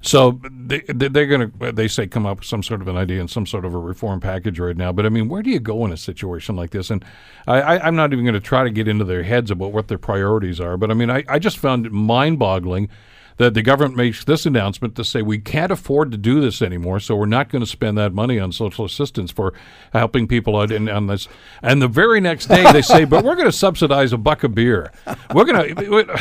So 0.00 0.38
they, 0.52 0.80
they- 0.80 1.08
they're 1.08 1.26
going 1.26 1.50
to, 1.50 1.72
they 1.72 1.88
say, 1.88 2.06
come 2.06 2.26
up 2.26 2.38
with 2.40 2.46
some 2.46 2.62
sort 2.62 2.82
of 2.82 2.88
an 2.88 2.96
idea 2.96 3.20
and 3.20 3.30
some 3.30 3.46
sort 3.46 3.64
of 3.64 3.74
a 3.74 3.78
reform 3.78 4.20
package 4.20 4.60
right 4.60 4.76
now. 4.76 4.92
But 4.92 5.06
I 5.06 5.08
mean, 5.08 5.28
where 5.28 5.42
do 5.42 5.50
you 5.50 5.58
go 5.60 5.84
in 5.86 5.92
a 5.92 5.96
situation 5.96 6.54
like 6.56 6.70
this? 6.70 6.90
And 6.90 7.04
I, 7.48 7.78
I'm 7.78 7.96
not 7.96 8.12
even 8.12 8.24
going 8.24 8.34
to 8.34 8.40
try 8.40 8.64
to 8.64 8.70
get 8.70 8.86
into 8.86 9.04
their 9.04 9.22
heads 9.22 9.50
about 9.50 9.72
what 9.72 9.88
their 9.88 9.98
priorities 9.98 10.60
are. 10.60 10.76
But 10.76 10.90
I 10.90 10.94
mean, 10.94 11.10
I, 11.10 11.24
I 11.28 11.38
just 11.38 11.58
found 11.58 11.86
it 11.86 11.92
mind 11.92 12.38
boggling 12.38 12.90
that 13.36 13.54
the 13.54 13.62
government 13.62 13.96
makes 13.96 14.24
this 14.24 14.46
announcement 14.46 14.94
to 14.96 15.04
say 15.04 15.22
we 15.22 15.38
can't 15.38 15.72
afford 15.72 16.12
to 16.12 16.16
do 16.16 16.40
this 16.40 16.62
anymore, 16.62 17.00
so 17.00 17.16
we're 17.16 17.26
not 17.26 17.48
going 17.48 17.62
to 17.62 17.70
spend 17.70 17.98
that 17.98 18.12
money 18.12 18.38
on 18.38 18.52
social 18.52 18.84
assistance 18.84 19.30
for 19.30 19.52
helping 19.92 20.26
people 20.26 20.56
out 20.56 20.70
in, 20.70 20.88
on 20.88 21.06
this. 21.06 21.28
And 21.62 21.82
the 21.82 21.88
very 21.88 22.20
next 22.20 22.46
day 22.46 22.70
they 22.72 22.82
say, 22.82 23.04
but 23.04 23.24
we're 23.24 23.36
going 23.36 23.46
to 23.46 23.52
subsidize 23.52 24.12
a 24.12 24.18
buck 24.18 24.44
of 24.44 24.54
beer. 24.54 24.92
We're 25.34 25.44
going 25.44 25.74
to. 25.74 26.20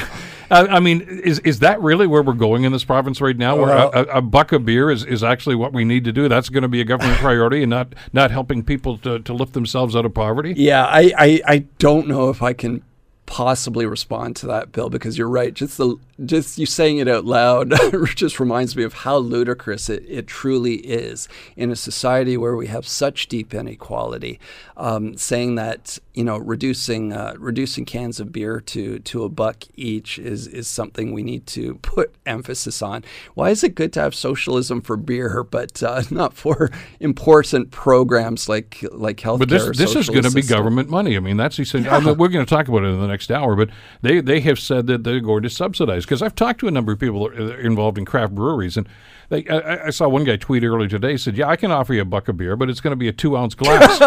I 0.52 0.80
mean, 0.80 1.02
is 1.02 1.39
is 1.39 1.60
that 1.60 1.82
really 1.82 2.06
where 2.06 2.21
we're 2.21 2.34
going 2.34 2.63
in 2.63 2.71
this 2.71 2.84
province 2.84 3.21
right 3.21 3.38
now? 3.38 3.56
Where 3.56 3.76
a, 3.76 3.88
a, 3.88 4.04
a 4.17 4.21
buck 4.21 4.52
of 4.52 4.65
beer 4.65 4.91
is, 4.91 5.04
is 5.04 5.23
actually 5.23 5.56
what 5.56 5.73
we 5.73 5.84
need 5.84 6.04
to 6.04 6.12
do? 6.12 6.28
That's 6.28 6.49
going 6.49 6.62
to 6.62 6.67
be 6.67 6.80
a 6.80 6.84
government 6.84 7.17
priority, 7.19 7.63
and 7.63 7.69
not 7.69 7.95
not 8.12 8.30
helping 8.30 8.63
people 8.63 8.97
to, 8.99 9.19
to 9.19 9.34
lift 9.34 9.54
themselves 9.54 9.95
out 9.95 10.06
of 10.06 10.13
poverty. 10.13 10.54
Yeah, 10.56 10.86
I, 10.86 11.12
I, 11.17 11.41
I 11.47 11.58
don't 11.80 12.08
know 12.08 12.30
if 12.30 12.43
I 12.43 12.54
can 12.54 12.84
possibly 13.25 13.86
respond 13.86 14.36
to 14.38 14.47
that, 14.47 14.71
Bill, 14.71 14.89
because 14.89 15.17
you're 15.17 15.29
right. 15.29 15.53
Just 15.53 15.77
the 15.77 15.97
just 16.25 16.57
you 16.57 16.65
saying 16.65 16.99
it 16.99 17.07
out 17.07 17.25
loud 17.25 17.73
just 18.15 18.39
reminds 18.39 18.75
me 18.75 18.83
of 18.83 18.93
how 18.93 19.17
ludicrous 19.17 19.89
it, 19.89 20.05
it 20.07 20.27
truly 20.27 20.75
is 20.75 21.27
in 21.55 21.71
a 21.71 21.75
society 21.75 22.38
where 22.38 22.55
we 22.55 22.67
have 22.67 22.88
such 22.88 23.27
deep 23.27 23.53
inequality. 23.53 24.39
Um, 24.77 25.17
saying 25.17 25.55
that 25.55 25.97
you 26.13 26.23
know 26.23 26.38
reducing 26.38 27.13
uh, 27.13 27.33
reducing 27.38 27.86
cans 27.86 28.19
of 28.19 28.31
beer 28.31 28.59
to 28.59 28.99
to 28.99 29.23
a 29.23 29.29
buck 29.29 29.63
each 29.75 30.19
is 30.19 30.47
is 30.47 30.67
something 30.67 31.13
we 31.13 31.23
need 31.23 31.47
to 31.47 31.75
put 31.75 32.13
emphasis 32.25 32.81
on. 32.81 33.03
Why 33.33 33.49
is 33.49 33.63
it 33.63 33.75
good 33.75 33.93
to 33.93 34.01
have 34.01 34.15
socialism 34.15 34.81
for 34.81 34.97
beer, 34.97 35.43
but 35.43 35.81
uh, 35.81 36.03
not 36.12 36.33
for 36.33 36.71
important 36.99 37.71
programs 37.71 38.49
like 38.49 38.83
like 38.91 39.17
healthcare? 39.17 39.39
But 39.39 39.49
this 39.49 39.77
this 39.77 39.95
is 39.95 40.09
going 40.09 40.23
to 40.23 40.31
be 40.31 40.41
government 40.41 40.89
money. 40.89 41.15
I 41.15 41.19
mean, 41.19 41.38
that's 41.38 41.57
essential. 41.57 41.93
I 41.93 41.99
mean, 41.99 42.17
we're 42.17 42.27
going 42.27 42.45
to 42.45 42.49
talk 42.49 42.67
about 42.67 42.83
it 42.83 42.88
in 42.88 42.99
the 42.99 43.07
next 43.13 43.32
hour, 43.32 43.56
but 43.56 43.69
they 44.02 44.19
they 44.21 44.41
have 44.41 44.60
said 44.60 44.88
that 44.88 45.04
they're 45.04 45.19
going 45.19 45.43
to 45.43 45.49
subsidize. 45.49 46.04
Because 46.06 46.21
I've 46.21 46.36
talked 46.36 46.60
to 46.62 46.67
a 46.67 46.71
number 46.71 46.91
of 46.91 46.99
people 46.99 47.30
involved 47.30 47.97
in 47.97 48.06
craft 48.06 48.36
breweries, 48.36 48.76
and 48.76 48.88
they, 49.29 49.47
I, 49.47 49.88
I 49.88 49.89
saw 49.89 50.07
one 50.07 50.23
guy 50.23 50.36
tweet 50.36 50.63
earlier 50.63 50.88
today 50.88 51.17
said, 51.17 51.38
"Yeah, 51.38 51.47
I 51.47 51.55
can 51.55 51.71
offer 51.71 51.93
you 51.93 52.01
a 52.01 52.05
buck 52.05 52.27
of 52.27 52.38
beer, 52.38 52.55
but 52.55 52.69
it's 52.69 52.79
going 52.79 52.91
to 52.91 52.97
be 52.97 53.07
a 53.07 53.13
two 53.13 53.38
ounce 53.38 53.55
glass 53.55 53.99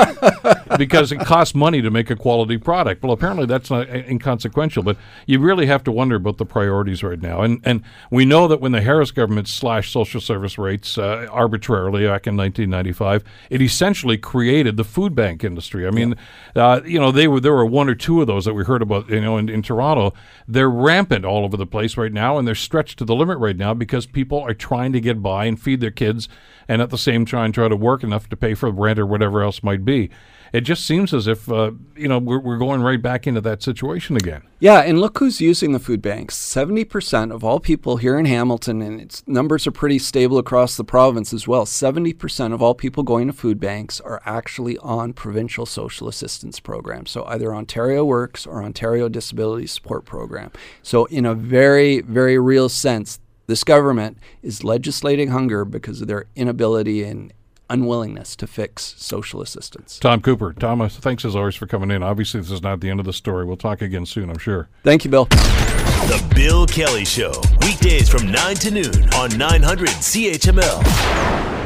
because 0.79 1.13
it 1.13 1.21
costs 1.21 1.55
money 1.55 1.83
to 1.83 1.91
make 1.91 2.11
a 2.11 2.17
quality 2.17 2.59
product." 2.59 3.03
Well, 3.03 3.13
apparently 3.13 3.47
that's 3.47 3.71
not 3.71 3.89
uh, 3.89 3.95
inconsequential, 3.95 4.83
but 4.83 4.97
you 5.27 5.39
really 5.39 5.67
have 5.67 5.85
to 5.85 5.93
wonder 5.93 6.17
about 6.17 6.39
the 6.39 6.47
priorities 6.47 7.03
right 7.03 7.21
now. 7.21 7.43
And 7.43 7.61
and 7.65 7.83
we 8.11 8.25
know 8.25 8.49
that 8.49 8.61
when 8.61 8.73
the 8.73 8.83
Harris 8.83 9.11
government 9.11 9.49
slashed 9.49 9.93
social 9.93 10.21
service 10.21 10.59
rates 10.59 10.99
uh, 10.99 11.29
arbitrarily 11.31 12.07
back 12.07 12.27
in 12.27 12.37
1995, 12.37 13.25
it 13.51 13.63
essentially 13.63 14.19
created 14.19 14.77
the 14.77 14.85
food 14.85 15.15
bank 15.15 15.45
industry. 15.45 15.87
I 15.87 15.91
mean, 15.91 16.15
uh, 16.55 16.81
you 16.85 16.99
know, 16.99 17.11
they 17.11 17.29
were 17.29 17.41
there 17.41 17.55
were 17.55 17.67
one 17.67 17.89
or 17.89 17.95
two 17.95 18.21
of 18.21 18.27
those 18.27 18.45
that 18.45 18.55
we 18.55 18.65
heard 18.65 18.83
about, 18.83 19.09
you 19.09 19.21
know, 19.21 19.37
in, 19.37 19.49
in 19.49 19.63
Toronto. 19.63 20.15
They're 20.49 20.71
rampant 20.71 21.25
all 21.25 21.45
over 21.45 21.57
the 21.57 21.67
place 21.67 21.97
right 21.97 22.13
now, 22.13 22.39
and 22.39 22.47
they're 22.47 22.55
stretched 22.55 22.99
to 22.99 23.05
the 23.05 23.15
limit 23.15 23.39
right 23.39 23.57
now 23.57 23.75
because 23.75 24.07
people 24.07 24.41
are 24.41 24.55
trying 24.55 24.93
to 24.93 25.01
get 25.07 25.23
by 25.23 25.47
and 25.47 25.61
feed 25.61 25.81
their 25.81 25.91
kids, 25.91 26.29
and 26.69 26.83
at 26.83 26.91
the 26.91 26.99
same 26.99 27.25
time 27.25 27.53
try 27.53 27.69
to 27.69 27.77
work 27.77 28.03
enough 28.03 28.29
to 28.29 28.37
pay 28.37 28.55
for 28.55 28.71
rent 28.71 28.99
or 28.99 29.07
whatever 29.07 29.43
else 29.43 29.63
might 29.63 29.85
be. 29.85 30.11
it 30.53 30.61
just 30.61 30.87
seems 30.87 31.13
as 31.13 31.27
if 31.27 31.51
uh, 31.51 31.73
you 31.97 32.09
know 32.09 32.19
we're, 32.19 32.39
we're 32.39 32.59
going 32.59 32.81
right 32.83 33.03
back 33.03 33.27
into 33.27 33.41
that 33.41 33.63
situation 33.63 34.17
again. 34.17 34.43
Yeah, 34.59 34.81
and 34.81 35.01
look 35.01 35.19
who's 35.19 35.41
using 35.41 35.73
the 35.73 35.79
food 35.79 36.01
banks. 36.01 36.35
70% 36.35 37.31
of 37.31 37.45
all 37.45 37.61
people 37.61 37.99
here 37.99 38.19
in 38.19 38.25
Hamilton, 38.25 38.81
and 38.81 38.99
its 38.99 39.23
numbers 39.27 39.67
are 39.67 39.73
pretty 39.73 39.99
stable 39.99 40.39
across 40.39 40.77
the 40.77 40.85
province 40.85 41.35
as 41.35 41.47
well. 41.47 41.67
70% 41.67 42.55
of 42.55 42.63
all 42.63 42.75
people 42.75 43.03
going 43.03 43.27
to 43.27 43.35
food 43.35 43.61
banks 43.61 44.01
are 44.01 44.23
actually 44.25 44.79
on 44.79 45.13
provincial 45.13 45.67
social 45.67 46.09
assistance 46.09 46.59
programs. 46.59 47.11
So 47.11 47.27
either 47.27 47.55
Ontario 47.55 48.03
Works 48.05 48.47
or 48.47 48.63
Ontario 48.63 49.11
Disability 49.11 49.67
Support 49.67 50.07
Program. 50.07 50.51
So, 50.83 51.05
in 51.07 51.27
a 51.27 51.35
very, 51.35 52.01
very 52.01 52.39
real 52.39 52.71
sense, 52.71 53.21
this 53.47 53.65
government 53.65 54.19
is 54.43 54.65
legislating 54.65 55.29
hunger 55.29 55.65
because 55.65 56.01
of 56.01 56.09
their 56.09 56.27
inability 56.35 57.05
and 57.05 57.33
unwillingness 57.69 58.37
to 58.37 58.47
fix 58.47 58.95
social 58.97 59.43
assistance. 59.43 59.99
Tom 59.99 60.21
Cooper. 60.21 60.53
Thomas, 60.53 60.97
thanks 60.97 61.25
as 61.25 61.35
always 61.35 61.57
for 61.57 61.67
coming 61.67 61.91
in. 61.91 62.03
Obviously, 62.03 62.41
this 62.41 62.51
is 62.51 62.63
not 62.63 62.81
the 62.81 62.91
end 62.91 63.01
of 63.01 63.07
the 63.07 63.13
story. 63.13 63.45
We'll 63.45 63.57
talk 63.57 63.83
again 63.83 64.07
soon, 64.07 64.31
I'm 64.31 64.39
sure. 64.39 64.69
Thank 64.83 65.05
you, 65.05 65.11
Bill. 65.11 65.25
The 65.25 66.25
Bill 66.35 66.67
Kelly 66.67 67.05
Show, 67.05 67.33
weekdays 67.63 68.09
from 68.09 68.31
9 68.31 68.55
to 68.57 68.71
noon 68.71 69.15
on 69.15 69.37
900 69.37 69.89
CHML. 69.89 71.66